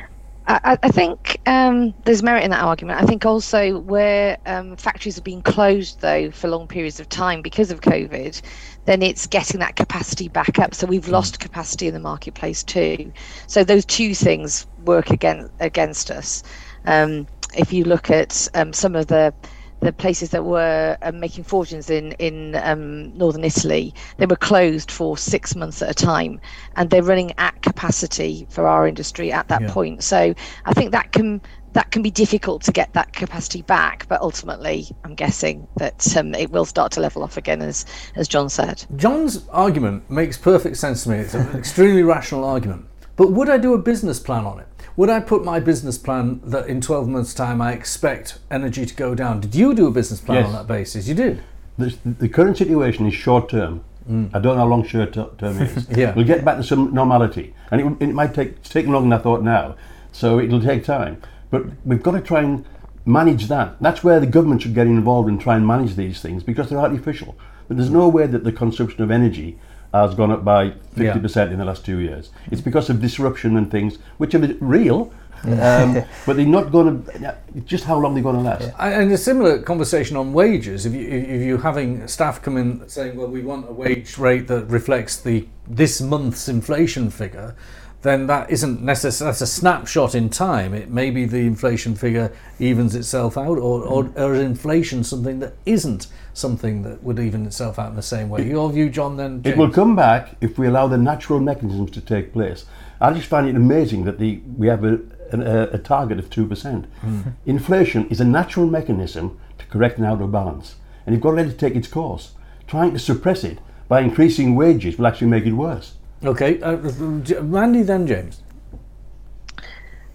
I, 0.51 0.61
I- 0.65 0.79
think 0.91 1.41
um, 1.47 1.95
there's 2.05 2.23
merit 2.23 2.45
in 2.45 2.51
that 2.53 2.65
argument. 2.65 3.03
I 3.03 3.07
think 3.07 3.27
also 3.27 3.81
where 3.81 4.39
um, 4.47 4.77
factories 4.77 5.17
have 5.17 5.25
been 5.25 5.43
closed 5.43 6.01
though 6.03 6.31
for 6.33 6.49
long 6.49 6.69
periods 6.69 7.01
of 7.01 7.09
time 7.09 7.43
because 7.43 7.71
of 7.73 7.83
COVID, 7.83 8.41
then 8.87 9.03
it's 9.03 9.27
getting 9.29 9.61
that 9.61 9.77
capacity 9.77 10.29
back 10.29 10.59
up. 10.61 10.75
So 10.75 10.87
we've 10.87 11.09
lost 11.09 11.41
capacity 11.41 11.89
in 11.89 11.95
the 11.95 12.01
marketplace 12.01 12.65
too. 12.65 13.13
So 13.49 13.65
those 13.65 13.87
two 13.87 14.15
things 14.15 14.67
work 14.79 15.11
against 15.11 15.53
against 15.61 16.11
us. 16.13 16.43
Um, 16.87 17.29
if 17.57 17.73
you 17.73 17.85
look 17.85 18.11
at 18.11 18.49
um, 18.55 18.73
some 18.75 18.97
of 18.97 19.09
the 19.09 19.35
the 19.81 19.93
places 19.93 20.31
that 20.31 20.45
were 20.45 20.97
um, 21.03 21.21
making 21.21 21.45
fortunes 21.45 21.91
in 21.91 22.13
in 22.13 22.55
um, 22.57 23.17
northern 23.17 23.45
Italy, 23.45 23.95
they 24.19 24.27
were 24.27 24.37
closed 24.37 24.91
for 24.91 25.17
six 25.17 25.57
months 25.57 25.83
at 25.83 25.91
a 25.91 25.95
time, 25.95 26.41
and 26.77 26.91
they're 26.91 27.03
running 27.03 27.33
at 27.39 27.61
capacity 27.63 28.47
for 28.51 28.67
our 28.67 28.87
industry 28.87 29.33
at 29.33 29.49
that 29.49 29.63
Yeah. 29.63 29.73
point. 29.73 30.03
So 30.05 30.35
I 30.65 30.73
think 30.75 30.93
that 30.93 31.13
can 31.13 31.41
that 31.73 31.93
can 31.93 32.03
be 32.03 32.11
difficult 32.11 32.63
to 32.63 32.73
get 32.73 32.93
that 32.95 33.13
capacity 33.13 33.63
back, 33.63 34.07
but 34.09 34.21
ultimately, 34.21 34.89
I'm 35.05 35.15
guessing 35.15 35.69
that 35.77 36.17
um, 36.17 36.35
it 36.35 36.51
will 36.51 36.65
start 36.65 36.93
to 36.93 37.01
level 37.01 37.23
off 37.23 37.37
again, 37.37 37.63
as 37.63 37.87
as 38.17 38.29
John 38.29 38.49
said. 38.49 38.85
John's 38.97 39.49
argument 39.49 40.11
makes 40.11 40.37
perfect 40.37 40.77
sense 40.77 41.05
to 41.05 41.11
me. 41.11 41.17
It's 41.19 41.35
an 41.35 41.49
extremely 41.57 42.03
rational 42.03 42.45
argument. 42.45 42.87
But 43.17 43.33
would 43.33 43.49
I 43.51 43.59
do 43.59 43.75
a 43.75 43.79
business 43.79 44.19
plan 44.19 44.47
on 44.47 44.61
it? 44.61 44.67
Would 45.01 45.09
I 45.09 45.21
put 45.21 45.47
my 45.47 45.61
business 45.61 45.97
plan 45.97 46.43
that 46.45 46.67
in 46.67 46.83
12 46.83 47.09
months' 47.09 47.33
time 47.33 47.63
I 47.63 47.73
expect 47.73 48.39
energy 48.51 48.85
to 48.85 48.95
go 48.95 49.15
down? 49.15 49.41
Did 49.41 49.55
you 49.55 49.73
do 49.73 49.87
a 49.87 49.91
business 49.91 50.21
plan 50.21 50.41
Yes. 50.41 50.47
on 50.49 50.53
that 50.53 50.67
basis? 50.67 51.09
You 51.09 51.15
did. 51.15 51.43
The, 51.79 51.97
the 52.05 52.29
current 52.29 52.59
situation 52.59 53.07
is 53.07 53.15
short 53.15 53.49
term. 53.49 53.83
Mm. 54.07 54.29
I 54.35 54.41
don't 54.41 54.57
know 54.57 54.61
how 54.61 54.67
long 54.67 54.85
short 54.87 55.15
term 55.15 55.63
is. 55.63 55.89
Yeah. 55.97 56.13
We'll 56.15 56.27
get 56.27 56.45
back 56.45 56.59
to 56.59 56.63
some 56.63 56.93
normality. 56.93 57.55
And 57.71 57.81
it, 57.81 58.09
it 58.09 58.13
might 58.13 58.35
take, 58.35 58.49
it's 58.59 58.69
taking 58.69 58.93
longer 58.93 59.09
than 59.09 59.19
I 59.19 59.23
thought 59.23 59.43
now. 59.43 59.75
So 60.13 60.39
it'll 60.39 60.61
take 60.61 60.85
time. 60.85 61.23
But 61.51 61.65
we've 61.87 62.03
got 62.03 62.11
to 62.11 62.21
try 62.21 62.43
and 62.43 62.67
manage 63.07 63.49
that. 63.49 63.81
That's 63.81 64.05
where 64.05 64.21
the 64.21 64.27
government 64.27 64.61
should 64.61 64.75
get 64.75 64.87
involved 64.87 65.31
and 65.31 65.41
try 65.41 65.57
and 65.57 65.67
manage 65.67 65.95
these 65.95 66.21
things 66.21 66.43
because 66.43 66.69
they're 66.69 66.79
artificial. 66.79 67.39
But 67.69 67.79
there's 67.79 67.89
no 67.89 68.07
way 68.07 68.27
that 68.27 68.45
the 68.45 68.53
consumption 68.53 69.03
of 69.03 69.11
energy 69.11 69.59
has 69.93 70.15
gone 70.15 70.31
up 70.31 70.45
by 70.45 70.71
50% 70.97 71.51
in 71.53 71.59
the 71.59 71.65
last 71.65 71.85
two 71.85 71.99
years. 71.99 72.31
It's 72.51 72.61
because 72.61 72.91
of 72.91 73.01
disruption 73.01 73.57
and 73.57 73.71
things 73.71 73.99
which 74.19 74.35
are 74.35 74.39
real. 74.61 75.13
Um, 75.43 76.03
but 76.27 76.37
they're 76.37 76.45
not 76.45 76.71
going 76.71 77.03
to. 77.03 77.37
Just 77.65 77.85
how 77.85 77.99
long 77.99 78.13
they're 78.13 78.23
going 78.23 78.37
to 78.37 78.43
last? 78.43 78.75
And 78.79 79.11
a 79.11 79.17
similar 79.17 79.63
conversation 79.63 80.19
on 80.19 80.35
wages. 80.35 80.85
If 80.85 80.93
you 80.93 81.09
if 81.09 81.41
you're 81.41 81.63
having 81.63 82.07
staff 82.09 82.43
come 82.43 82.59
in 82.59 82.87
saying, 82.91 83.17
"Well, 83.17 83.29
we 83.29 83.41
want 83.41 83.67
a 83.67 83.73
wage 83.73 84.19
rate 84.19 84.49
that 84.49 84.67
reflects 84.67 85.17
the 85.17 85.49
this 85.67 86.03
month's 86.03 86.47
inflation 86.51 87.09
figure," 87.09 87.57
then 88.03 88.27
that 88.29 88.51
isn't 88.51 88.83
necessarily 88.83 89.31
that's 89.31 89.43
a 89.43 89.47
snapshot 89.47 90.15
in 90.15 90.31
time. 90.31 90.73
It 90.73 90.91
may 90.91 91.11
be 91.11 91.27
the 91.27 91.41
inflation 91.41 91.95
figure 91.95 92.33
evens 92.59 92.95
itself 92.95 93.37
out, 93.37 93.59
or, 93.59 93.83
or, 93.83 94.05
mm. 94.05 94.19
or 94.19 94.35
is 94.35 94.41
inflation 94.41 95.05
something 95.05 95.41
that 95.41 95.55
isn't 95.67 96.07
something 96.33 96.83
that 96.83 97.03
would 97.03 97.19
even 97.19 97.45
itself 97.47 97.79
out 97.79 97.91
in 97.91 97.97
the 97.97 98.03
same 98.03 98.31
way. 98.31 98.49
Your 98.49 98.71
view, 98.73 98.89
John? 98.89 99.17
Then 99.17 99.43
It 99.45 99.57
will 99.57 99.71
come 99.71 99.95
back 99.95 100.37
if 100.41 100.59
we 100.59 100.67
allow 100.67 100.89
the 100.89 100.97
natural 100.97 101.41
mechanisms 101.41 101.91
to 101.93 102.01
take 102.01 102.33
place. 102.33 102.65
I 103.01 103.13
just 103.13 103.29
find 103.29 103.49
it 103.49 103.57
amazing 103.57 104.05
that 104.05 104.19
the 104.19 104.41
we 104.57 104.69
have 104.69 104.85
a, 104.85 105.01
a, 105.33 105.75
a 105.75 105.79
target 105.79 106.19
of 106.19 106.31
two 106.31 106.47
percent. 106.47 106.87
Hmm. 107.01 107.21
Inflation 107.45 108.09
is 108.09 108.21
a 108.21 108.25
natural 108.25 108.67
mechanism 108.67 109.39
to 109.59 109.67
correct 109.67 109.99
an 109.99 110.05
out 110.05 110.23
of 110.23 110.33
balance, 110.33 110.77
and 111.05 111.15
you've 111.15 111.23
got 111.23 111.31
to 111.31 111.37
let 111.37 111.47
it 111.47 111.59
take 111.59 111.75
its 111.75 111.89
course. 111.89 112.33
Trying 112.67 112.93
to 112.93 112.99
suppress 112.99 113.45
it 113.45 113.59
by 113.89 114.01
increasing 114.01 114.55
wages 114.55 114.97
will 114.97 115.07
actually 115.07 115.27
make 115.27 115.45
it 115.45 115.53
worse. 115.53 115.95
Okay, 116.25 116.61
uh, 116.61 116.77
Randy, 116.77 117.83
then 117.83 118.07
James. 118.07 118.43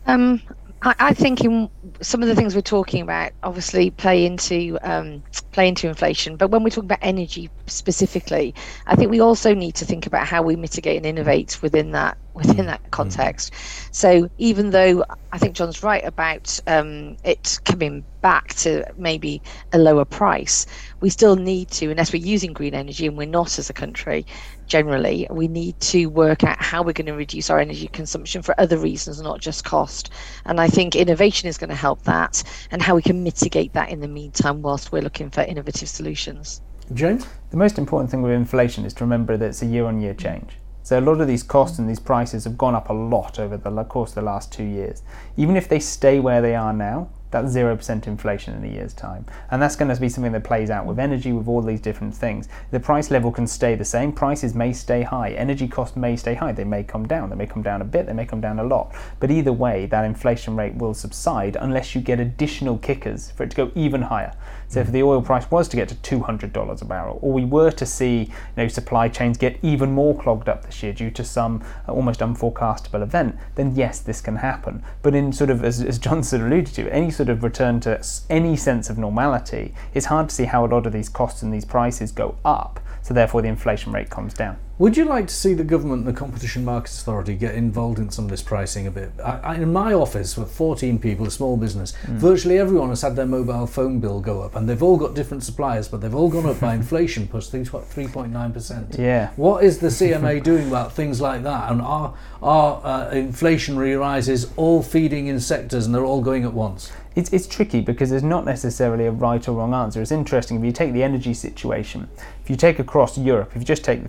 Um, 0.05 0.41
I, 0.83 0.95
I 0.99 1.13
think 1.13 1.43
in 1.43 1.69
some 2.01 2.21
of 2.21 2.27
the 2.27 2.35
things 2.35 2.53
we're 2.53 2.61
talking 2.61 3.01
about 3.01 3.31
obviously 3.41 3.89
play 3.89 4.25
into 4.25 4.77
um, 4.83 5.23
play 5.51 5.67
into 5.67 5.87
inflation, 5.87 6.35
but 6.37 6.51
when 6.51 6.63
we're 6.63 6.69
talking 6.69 6.87
about 6.87 6.99
energy 7.01 7.49
specifically, 7.65 8.53
I 8.85 8.95
think 8.95 9.09
we 9.09 9.19
also 9.19 9.53
need 9.55 9.75
to 9.75 9.85
think 9.85 10.05
about 10.05 10.27
how 10.27 10.43
we 10.43 10.55
mitigate 10.55 10.97
and 10.97 11.05
innovate 11.05 11.59
within 11.63 11.91
that 11.91 12.17
within 12.35 12.67
that 12.67 12.91
context. 12.91 13.53
So 13.91 14.29
even 14.37 14.69
though 14.69 15.03
I 15.31 15.37
think 15.39 15.55
John's 15.55 15.81
right 15.81 16.03
about 16.03 16.59
um, 16.67 17.17
it 17.23 17.59
coming 17.65 18.05
back 18.21 18.53
to 18.55 18.85
maybe 18.97 19.41
a 19.73 19.77
lower 19.77 20.05
price, 20.05 20.65
we 20.99 21.09
still 21.09 21.35
need 21.35 21.71
to, 21.71 21.89
unless 21.89 22.13
we're 22.13 22.23
using 22.23 22.53
green 22.53 22.75
energy, 22.75 23.07
and 23.07 23.17
we're 23.17 23.25
not 23.27 23.57
as 23.57 23.69
a 23.69 23.73
country 23.73 24.25
generally, 24.67 25.27
we 25.29 25.47
need 25.47 25.79
to 25.81 26.07
work 26.07 26.43
out 26.43 26.61
how 26.61 26.83
we're 26.83 26.93
going 26.93 27.05
to 27.07 27.13
reduce 27.13 27.49
our 27.49 27.59
energy 27.59 27.87
consumption 27.87 28.41
for 28.41 28.59
other 28.59 28.77
reasons, 28.77 29.21
not 29.21 29.39
just 29.39 29.63
cost. 29.63 30.09
And 30.45 30.59
I 30.59 30.67
think 30.67 30.95
innovation 30.95 31.47
is 31.47 31.57
going 31.57 31.69
to 31.69 31.75
help 31.75 32.03
that, 32.03 32.43
and 32.71 32.81
how 32.81 32.95
we 32.95 33.01
can 33.01 33.23
mitigate 33.23 33.73
that 33.73 33.89
in 33.89 33.99
the 33.99 34.07
meantime 34.07 34.61
whilst 34.61 34.91
we're 34.91 35.01
looking 35.01 35.29
for 35.29 35.41
innovative 35.41 35.89
solutions. 35.89 36.61
James. 36.93 37.25
The 37.51 37.57
most 37.57 37.77
important 37.77 38.11
thing 38.11 38.21
with 38.21 38.31
inflation 38.31 38.85
is 38.85 38.93
to 38.95 39.03
remember 39.03 39.37
that 39.37 39.45
it's 39.45 39.61
a 39.61 39.65
year 39.65 39.85
on 39.85 39.99
year 40.01 40.13
change. 40.13 40.57
So 40.83 40.99
a 40.99 41.01
lot 41.01 41.19
of 41.19 41.27
these 41.27 41.41
costs 41.41 41.79
and 41.79 41.89
these 41.89 41.99
prices 41.99 42.43
have 42.43 42.59
gone 42.59 42.75
up 42.75 42.89
a 42.89 42.93
lot 42.93 43.39
over 43.39 43.57
the 43.57 43.83
course 43.85 44.11
of 44.11 44.15
the 44.15 44.21
last 44.21 44.53
two 44.53 44.63
years. 44.63 45.01
Even 45.35 45.55
if 45.55 45.67
they 45.67 45.79
stay 45.79 46.19
where 46.19 46.43
they 46.43 46.53
are 46.53 46.73
now, 46.73 47.09
that's 47.35 47.53
0% 47.53 48.07
inflation 48.07 48.55
in 48.55 48.63
a 48.63 48.73
year's 48.73 48.93
time. 48.93 49.25
And 49.51 49.61
that's 49.61 49.75
going 49.75 49.93
to 49.93 49.99
be 49.99 50.07
something 50.07 50.31
that 50.31 50.45
plays 50.45 50.69
out 50.69 50.85
with 50.85 50.99
energy, 50.99 51.33
with 51.33 51.49
all 51.49 51.61
these 51.61 51.81
different 51.81 52.15
things. 52.15 52.47
The 52.71 52.79
price 52.79 53.11
level 53.11 53.29
can 53.29 53.45
stay 53.45 53.75
the 53.75 53.83
same, 53.83 54.13
prices 54.13 54.55
may 54.55 54.71
stay 54.71 55.01
high, 55.01 55.31
energy 55.31 55.67
costs 55.67 55.97
may 55.97 56.15
stay 56.15 56.33
high, 56.33 56.53
they 56.53 56.63
may 56.63 56.83
come 56.83 57.05
down, 57.05 57.29
they 57.29 57.35
may 57.35 57.45
come 57.45 57.61
down 57.61 57.81
a 57.81 57.85
bit, 57.85 58.05
they 58.05 58.13
may 58.13 58.25
come 58.25 58.39
down 58.39 58.59
a 58.59 58.63
lot. 58.63 58.95
But 59.19 59.31
either 59.31 59.51
way, 59.51 59.85
that 59.87 60.05
inflation 60.05 60.55
rate 60.55 60.75
will 60.75 60.93
subside 60.93 61.57
unless 61.59 61.93
you 61.93 61.99
get 61.99 62.21
additional 62.21 62.77
kickers 62.77 63.31
for 63.31 63.43
it 63.43 63.49
to 63.49 63.57
go 63.57 63.71
even 63.75 64.03
higher. 64.03 64.33
So 64.67 64.79
if 64.79 64.91
the 64.91 65.03
oil 65.03 65.21
price 65.21 65.49
was 65.51 65.67
to 65.69 65.75
get 65.75 65.89
to 65.89 65.95
$200 65.95 66.81
a 66.81 66.85
barrel, 66.85 67.19
or 67.21 67.31
we 67.31 67.45
were 67.45 67.71
to 67.71 67.85
see 67.85 68.23
you 68.23 68.33
know, 68.57 68.67
supply 68.67 69.07
chains 69.09 69.37
get 69.37 69.57
even 69.61 69.91
more 69.91 70.17
clogged 70.17 70.49
up 70.49 70.65
this 70.65 70.81
year 70.83 70.93
due 70.93 71.11
to 71.11 71.23
some 71.23 71.63
uh, 71.87 71.91
almost 71.91 72.19
unforecastable 72.19 73.01
event, 73.01 73.37
then 73.55 73.75
yes, 73.75 73.99
this 73.99 74.21
can 74.21 74.37
happen. 74.37 74.83
But 75.01 75.15
in 75.15 75.31
sort 75.31 75.49
of, 75.49 75.63
as, 75.63 75.81
as 75.81 75.99
John 75.99 76.23
sort 76.23 76.41
alluded 76.41 76.73
to, 76.75 76.93
any 76.93 77.11
sort 77.11 77.29
of 77.29 77.43
return 77.43 77.79
to 77.81 78.03
any 78.29 78.55
sense 78.55 78.89
of 78.89 78.97
normality, 78.97 79.73
it's 79.93 80.07
hard 80.07 80.29
to 80.29 80.35
see 80.35 80.45
how 80.45 80.65
a 80.65 80.67
lot 80.67 80.85
of 80.85 80.93
these 80.93 81.09
costs 81.09 81.41
and 81.41 81.53
these 81.53 81.65
prices 81.65 82.11
go 82.11 82.37
up 82.43 82.79
so 83.05 83.13
therefore 83.13 83.43
the 83.43 83.47
inflation 83.47 83.91
rate 83.91 84.09
comes 84.09 84.33
down. 84.33 84.57
Would 84.77 84.97
you 84.97 85.05
like 85.05 85.27
to 85.27 85.33
see 85.33 85.53
the 85.53 85.63
government 85.63 86.05
and 86.05 86.07
the 86.13 86.19
Competition 86.19 86.65
Markets 86.65 87.01
Authority 87.01 87.35
get 87.35 87.55
involved 87.55 87.97
in 87.97 88.09
some 88.09 88.25
of 88.25 88.31
this 88.31 88.41
pricing 88.41 88.85
a 88.87 88.91
bit? 88.91 89.09
I, 89.23 89.39
I, 89.39 89.55
in 89.55 89.71
my 89.71 89.93
office, 89.93 90.37
with 90.37 90.51
14 90.51 90.99
people, 90.99 91.25
a 91.25 91.31
small 91.31 91.55
business, 91.55 91.93
mm. 92.03 92.15
virtually 92.15 92.59
everyone 92.59 92.89
has 92.89 93.01
had 93.01 93.15
their 93.15 93.25
mobile 93.25 93.67
phone 93.67 94.01
bill 94.01 94.19
go 94.19 94.41
up, 94.41 94.53
and 94.53 94.67
they've 94.67 94.83
all 94.83 94.97
got 94.97 95.15
different 95.15 95.43
suppliers, 95.43 95.87
but 95.87 96.01
they've 96.01 96.13
all 96.13 96.29
gone 96.29 96.45
up 96.45 96.59
by 96.59 96.73
inflation 96.75 97.25
plus 97.25 97.49
3.9%. 97.49 98.99
Yeah. 98.99 99.29
What 99.37 99.63
is 99.63 99.79
the 99.79 99.87
CMA 99.87 100.43
doing 100.43 100.67
about 100.67 100.91
things 100.91 101.21
like 101.21 101.43
that? 101.43 101.71
And 101.71 101.81
are, 101.81 102.13
are 102.43 102.81
uh, 102.83 103.11
inflationary 103.11 103.97
rises 103.97 104.51
all 104.57 104.83
feeding 104.83 105.27
in 105.27 105.39
sectors 105.39 105.85
and 105.85 105.95
they're 105.95 106.03
all 106.03 106.21
going 106.21 106.43
at 106.43 106.53
once? 106.53 106.91
It's, 107.15 107.31
it's 107.31 107.47
tricky 107.47 107.81
because 107.81 108.09
there's 108.09 108.23
not 108.23 108.45
necessarily 108.45 109.05
a 109.05 109.11
right 109.11 109.47
or 109.47 109.53
wrong 109.53 109.73
answer. 109.73 110.01
It's 110.01 110.11
interesting 110.11 110.57
if 110.57 110.65
you 110.65 110.71
take 110.73 110.91
the 110.91 111.01
energy 111.01 111.33
situation, 111.33 112.09
if 112.43 112.49
you 112.49 112.57
take 112.57 112.79
across 112.79 113.17
Europe, 113.17 113.51
if 113.55 113.61
you 113.61 113.65
just 113.65 113.85
take 113.85 114.01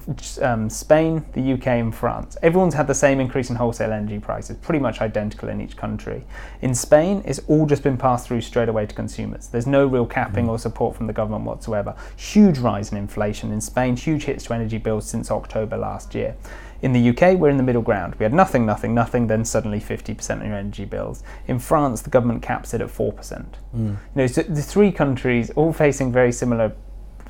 um, 0.42 0.68
Spain, 0.68 1.24
the 1.32 1.52
UK, 1.52 1.66
and 1.68 1.94
France, 1.94 2.36
everyone's 2.42 2.74
had 2.74 2.88
the 2.88 2.94
same 2.94 3.20
increase 3.20 3.48
in 3.48 3.56
wholesale 3.56 3.92
energy 3.92 4.18
prices, 4.18 4.56
pretty 4.56 4.80
much 4.80 5.00
identical 5.00 5.48
in 5.48 5.60
each 5.60 5.76
country. 5.76 6.24
In 6.62 6.74
Spain, 6.74 7.22
it's 7.24 7.38
all 7.46 7.64
just 7.64 7.84
been 7.84 7.96
passed 7.96 8.26
through 8.26 8.40
straight 8.40 8.68
away 8.68 8.86
to 8.86 8.94
consumers. 8.94 9.46
There's 9.48 9.66
no 9.68 9.86
real 9.86 10.06
capping 10.06 10.46
mm. 10.46 10.50
or 10.50 10.58
support 10.58 10.96
from 10.96 11.06
the 11.06 11.12
government 11.12 11.44
whatsoever. 11.44 11.94
Huge 12.16 12.58
rise 12.58 12.90
in 12.90 12.98
inflation 12.98 13.52
in 13.52 13.60
Spain, 13.60 13.96
huge 13.96 14.24
hits 14.24 14.44
to 14.44 14.54
energy 14.54 14.78
bills 14.78 15.08
since 15.08 15.30
October 15.30 15.76
last 15.76 16.14
year. 16.14 16.34
In 16.82 16.92
the 16.92 17.10
UK, 17.10 17.38
we're 17.38 17.50
in 17.50 17.56
the 17.56 17.62
middle 17.62 17.82
ground. 17.82 18.14
We 18.18 18.24
had 18.24 18.34
nothing, 18.34 18.66
nothing, 18.66 18.94
nothing, 18.94 19.26
then 19.26 19.44
suddenly 19.44 19.80
50% 19.80 20.40
on 20.40 20.46
your 20.46 20.56
energy 20.56 20.84
bills. 20.84 21.22
In 21.46 21.58
France, 21.58 22.02
the 22.02 22.10
government 22.10 22.42
caps 22.42 22.74
it 22.74 22.80
at 22.80 22.88
4%. 22.88 23.14
Mm. 23.14 23.46
You 23.74 23.96
know, 24.14 24.26
so 24.26 24.42
the 24.42 24.62
three 24.62 24.92
countries 24.92 25.50
all 25.50 25.72
facing 25.72 26.12
very 26.12 26.32
similar 26.32 26.74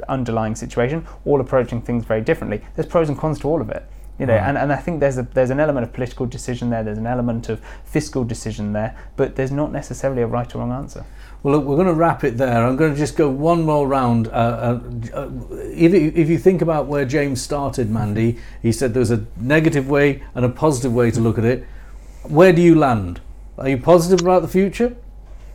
underlying 0.09 0.55
situation, 0.55 1.07
all 1.25 1.41
approaching 1.41 1.81
things 1.81 2.05
very 2.05 2.21
differently. 2.21 2.63
There's 2.75 2.87
pros 2.87 3.09
and 3.09 3.19
cons 3.19 3.39
to 3.41 3.49
all 3.49 3.61
of 3.61 3.71
it. 3.71 3.89
You 4.19 4.25
know, 4.25 4.35
and, 4.35 4.57
and 4.57 4.73
I 4.73 4.77
think 4.77 5.01
there's 5.01 5.19
a 5.19 5.23
there's 5.23 5.51
an 5.51 5.61
element 5.61 5.85
of 5.85 5.93
political 5.93 6.25
decision 6.25 6.71
there, 6.71 6.83
there's 6.83 6.97
an 6.97 7.07
element 7.07 7.51
of 7.51 7.61
fiscal 7.85 8.25
decision 8.25 8.73
there, 8.73 8.97
but 9.15 9.37
there's 9.37 9.53
not 9.53 9.73
necessarily 9.73 10.23
a 10.23 10.27
right 10.27 10.55
or 10.55 10.59
wrong 10.59 10.73
answer. 10.73 11.05
Well, 11.47 11.59
look, 11.59 11.65
we're 11.65 11.77
going 11.77 11.87
to 11.87 11.95
wrap 11.95 12.25
it 12.25 12.39
there. 12.39 12.67
I'm 12.67 12.75
going 12.75 12.93
to 12.93 12.99
just 12.99 13.15
go 13.15 13.31
one 13.31 13.63
more 13.63 13.87
round. 13.87 14.27
Uh, 14.27 14.31
uh, 14.31 14.81
uh, 15.15 15.31
if, 15.67 15.95
if 15.95 16.29
you 16.29 16.39
think 16.39 16.61
about 16.61 16.87
where 16.87 17.05
James 17.05 17.41
started, 17.41 17.89
Mandy, 17.89 18.39
he 18.63 18.73
said 18.73 18.95
there's 18.95 19.13
a 19.13 19.25
negative 19.37 19.89
way 19.89 20.25
and 20.35 20.45
a 20.45 20.49
positive 20.49 20.93
way 20.93 21.13
to 21.13 21.21
look 21.21 21.39
at 21.39 21.45
it. 21.45 21.65
Where 22.25 22.53
do 22.53 22.61
you 22.61 22.75
land? 22.75 23.21
Are 23.59 23.69
you 23.69 23.79
positive 23.79 24.23
about 24.23 24.43
the 24.43 24.49
future? 24.49 24.97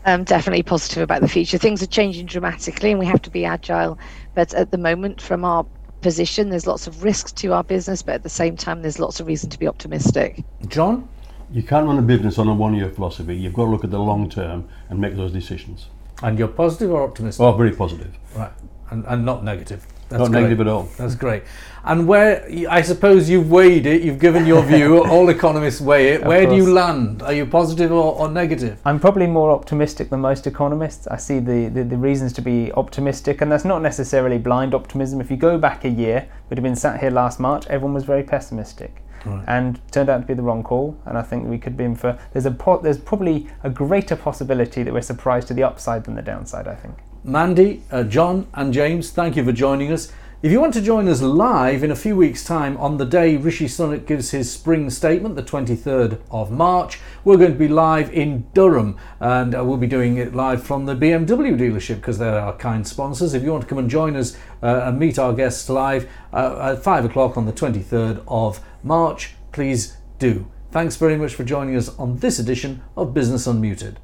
I'm 0.05 0.23
definitely 0.23 0.63
positive 0.63 1.03
about 1.03 1.19
the 1.19 1.27
future. 1.27 1.57
Things 1.57 1.83
are 1.83 1.87
changing 1.87 2.27
dramatically 2.27 2.91
and 2.91 2.97
we 2.97 3.05
have 3.07 3.21
to 3.23 3.29
be 3.29 3.43
agile. 3.43 3.99
But 4.33 4.53
at 4.53 4.71
the 4.71 4.77
moment, 4.77 5.19
from 5.19 5.43
our 5.43 5.65
position, 5.99 6.51
there's 6.51 6.67
lots 6.67 6.87
of 6.87 7.03
risks 7.03 7.33
to 7.33 7.51
our 7.51 7.65
business, 7.65 8.01
but 8.01 8.15
at 8.15 8.23
the 8.23 8.29
same 8.29 8.55
time, 8.55 8.81
there's 8.81 8.97
lots 8.97 9.19
of 9.19 9.27
reason 9.27 9.49
to 9.49 9.59
be 9.59 9.67
optimistic. 9.67 10.41
John? 10.69 11.09
You 11.51 11.63
can't 11.63 11.85
run 11.85 11.97
a 11.97 12.01
business 12.01 12.37
on 12.37 12.47
a 12.47 12.53
one 12.53 12.73
year 12.73 12.89
philosophy. 12.89 13.35
You've 13.35 13.53
got 13.53 13.65
to 13.65 13.71
look 13.71 13.83
at 13.83 13.91
the 13.91 13.99
long 13.99 14.29
term 14.29 14.69
and 14.89 14.99
make 14.99 15.15
those 15.15 15.31
decisions. 15.31 15.87
And 16.23 16.37
you're 16.37 16.47
positive 16.47 16.91
or 16.91 17.03
optimistic? 17.03 17.41
Oh, 17.41 17.51
very 17.53 17.71
positive. 17.71 18.15
Right. 18.35 18.51
And, 18.89 19.05
and 19.07 19.25
not 19.25 19.43
negative. 19.43 19.85
That's 20.11 20.19
not 20.23 20.31
great. 20.31 20.41
negative 20.41 20.61
at 20.61 20.67
all. 20.67 20.83
That's 20.97 21.15
great. 21.15 21.43
And 21.85 22.05
where, 22.05 22.45
I 22.69 22.81
suppose 22.81 23.29
you've 23.29 23.49
weighed 23.49 23.85
it, 23.85 24.01
you've 24.01 24.19
given 24.19 24.45
your 24.45 24.61
view, 24.61 25.05
all 25.09 25.29
economists 25.29 25.79
weigh 25.79 26.09
it. 26.09 26.21
Of 26.21 26.27
where 26.27 26.45
course. 26.45 26.51
do 26.51 26.57
you 26.57 26.73
land? 26.73 27.23
Are 27.23 27.31
you 27.31 27.45
positive 27.45 27.91
or, 27.93 28.13
or, 28.15 28.29
negative? 28.29 28.79
I'm 28.85 28.99
probably 28.99 29.25
more 29.25 29.51
optimistic 29.51 30.09
than 30.09 30.19
most 30.19 30.47
economists. 30.47 31.07
I 31.07 31.15
see 31.15 31.39
the, 31.39 31.69
the, 31.69 31.83
the, 31.85 31.97
reasons 31.97 32.33
to 32.33 32.41
be 32.41 32.73
optimistic, 32.73 33.41
and 33.41 33.49
that's 33.49 33.63
not 33.63 33.81
necessarily 33.81 34.37
blind 34.37 34.75
optimism. 34.75 35.21
If 35.21 35.31
you 35.31 35.37
go 35.37 35.57
back 35.57 35.85
a 35.85 35.89
year, 35.89 36.27
we'd 36.49 36.57
have 36.57 36.63
been 36.63 36.75
sat 36.75 36.99
here 36.99 37.11
last 37.11 37.39
March, 37.39 37.65
everyone 37.67 37.93
was 37.93 38.03
very 38.03 38.23
pessimistic. 38.23 39.00
Right. 39.25 39.43
And 39.47 39.79
turned 39.91 40.09
out 40.09 40.21
to 40.21 40.27
be 40.27 40.33
the 40.33 40.41
wrong 40.41 40.63
call, 40.63 40.99
and 41.05 41.17
I 41.17 41.21
think 41.21 41.47
we 41.47 41.57
could 41.57 41.77
be 41.77 41.83
in 41.83 41.95
for. 41.95 42.17
There's 42.33 42.45
a 42.45 42.79
there's 42.81 42.97
probably 42.97 43.47
a 43.63 43.69
greater 43.69 44.15
possibility 44.15 44.83
that 44.83 44.93
we're 44.93 45.01
surprised 45.01 45.47
to 45.49 45.53
the 45.53 45.63
upside 45.63 46.05
than 46.05 46.15
the 46.15 46.21
downside. 46.21 46.67
I 46.67 46.75
think. 46.75 46.95
Mandy, 47.23 47.83
uh, 47.91 48.03
John, 48.03 48.47
and 48.55 48.73
James, 48.73 49.11
thank 49.11 49.35
you 49.35 49.43
for 49.45 49.51
joining 49.51 49.91
us. 49.91 50.11
If 50.43 50.51
you 50.51 50.59
want 50.59 50.73
to 50.73 50.81
join 50.81 51.07
us 51.07 51.21
live 51.21 51.83
in 51.83 51.91
a 51.91 51.95
few 51.95 52.15
weeks' 52.15 52.43
time 52.43 52.75
on 52.77 52.97
the 52.97 53.05
day 53.05 53.37
Rishi 53.37 53.67
Sunak 53.67 54.07
gives 54.07 54.31
his 54.31 54.51
spring 54.51 54.89
statement, 54.89 55.35
the 55.35 55.43
23rd 55.43 56.19
of 56.31 56.49
March, 56.49 56.99
we're 57.23 57.37
going 57.37 57.53
to 57.53 57.59
be 57.59 57.67
live 57.67 58.11
in 58.11 58.47
Durham 58.55 58.97
and 59.19 59.53
uh, 59.53 59.63
we'll 59.63 59.77
be 59.77 59.85
doing 59.85 60.17
it 60.17 60.33
live 60.33 60.63
from 60.63 60.87
the 60.87 60.95
BMW 60.95 61.55
dealership 61.55 61.97
because 61.97 62.17
they're 62.17 62.39
our 62.39 62.57
kind 62.57 62.87
sponsors. 62.87 63.35
If 63.35 63.43
you 63.43 63.51
want 63.51 63.61
to 63.61 63.69
come 63.69 63.77
and 63.77 63.87
join 63.87 64.15
us 64.15 64.35
uh, 64.63 64.85
and 64.85 64.97
meet 64.97 65.19
our 65.19 65.31
guests 65.31 65.69
live 65.69 66.09
uh, 66.33 66.71
at 66.71 66.81
5 66.81 67.05
o'clock 67.05 67.37
on 67.37 67.45
the 67.45 67.53
23rd 67.53 68.23
of 68.27 68.59
March, 68.83 69.35
please 69.51 69.97
do. 70.19 70.47
Thanks 70.71 70.95
very 70.95 71.17
much 71.17 71.35
for 71.35 71.43
joining 71.43 71.75
us 71.75 71.89
on 71.97 72.17
this 72.17 72.39
edition 72.39 72.81
of 72.95 73.13
Business 73.13 73.47
Unmuted. 73.47 73.97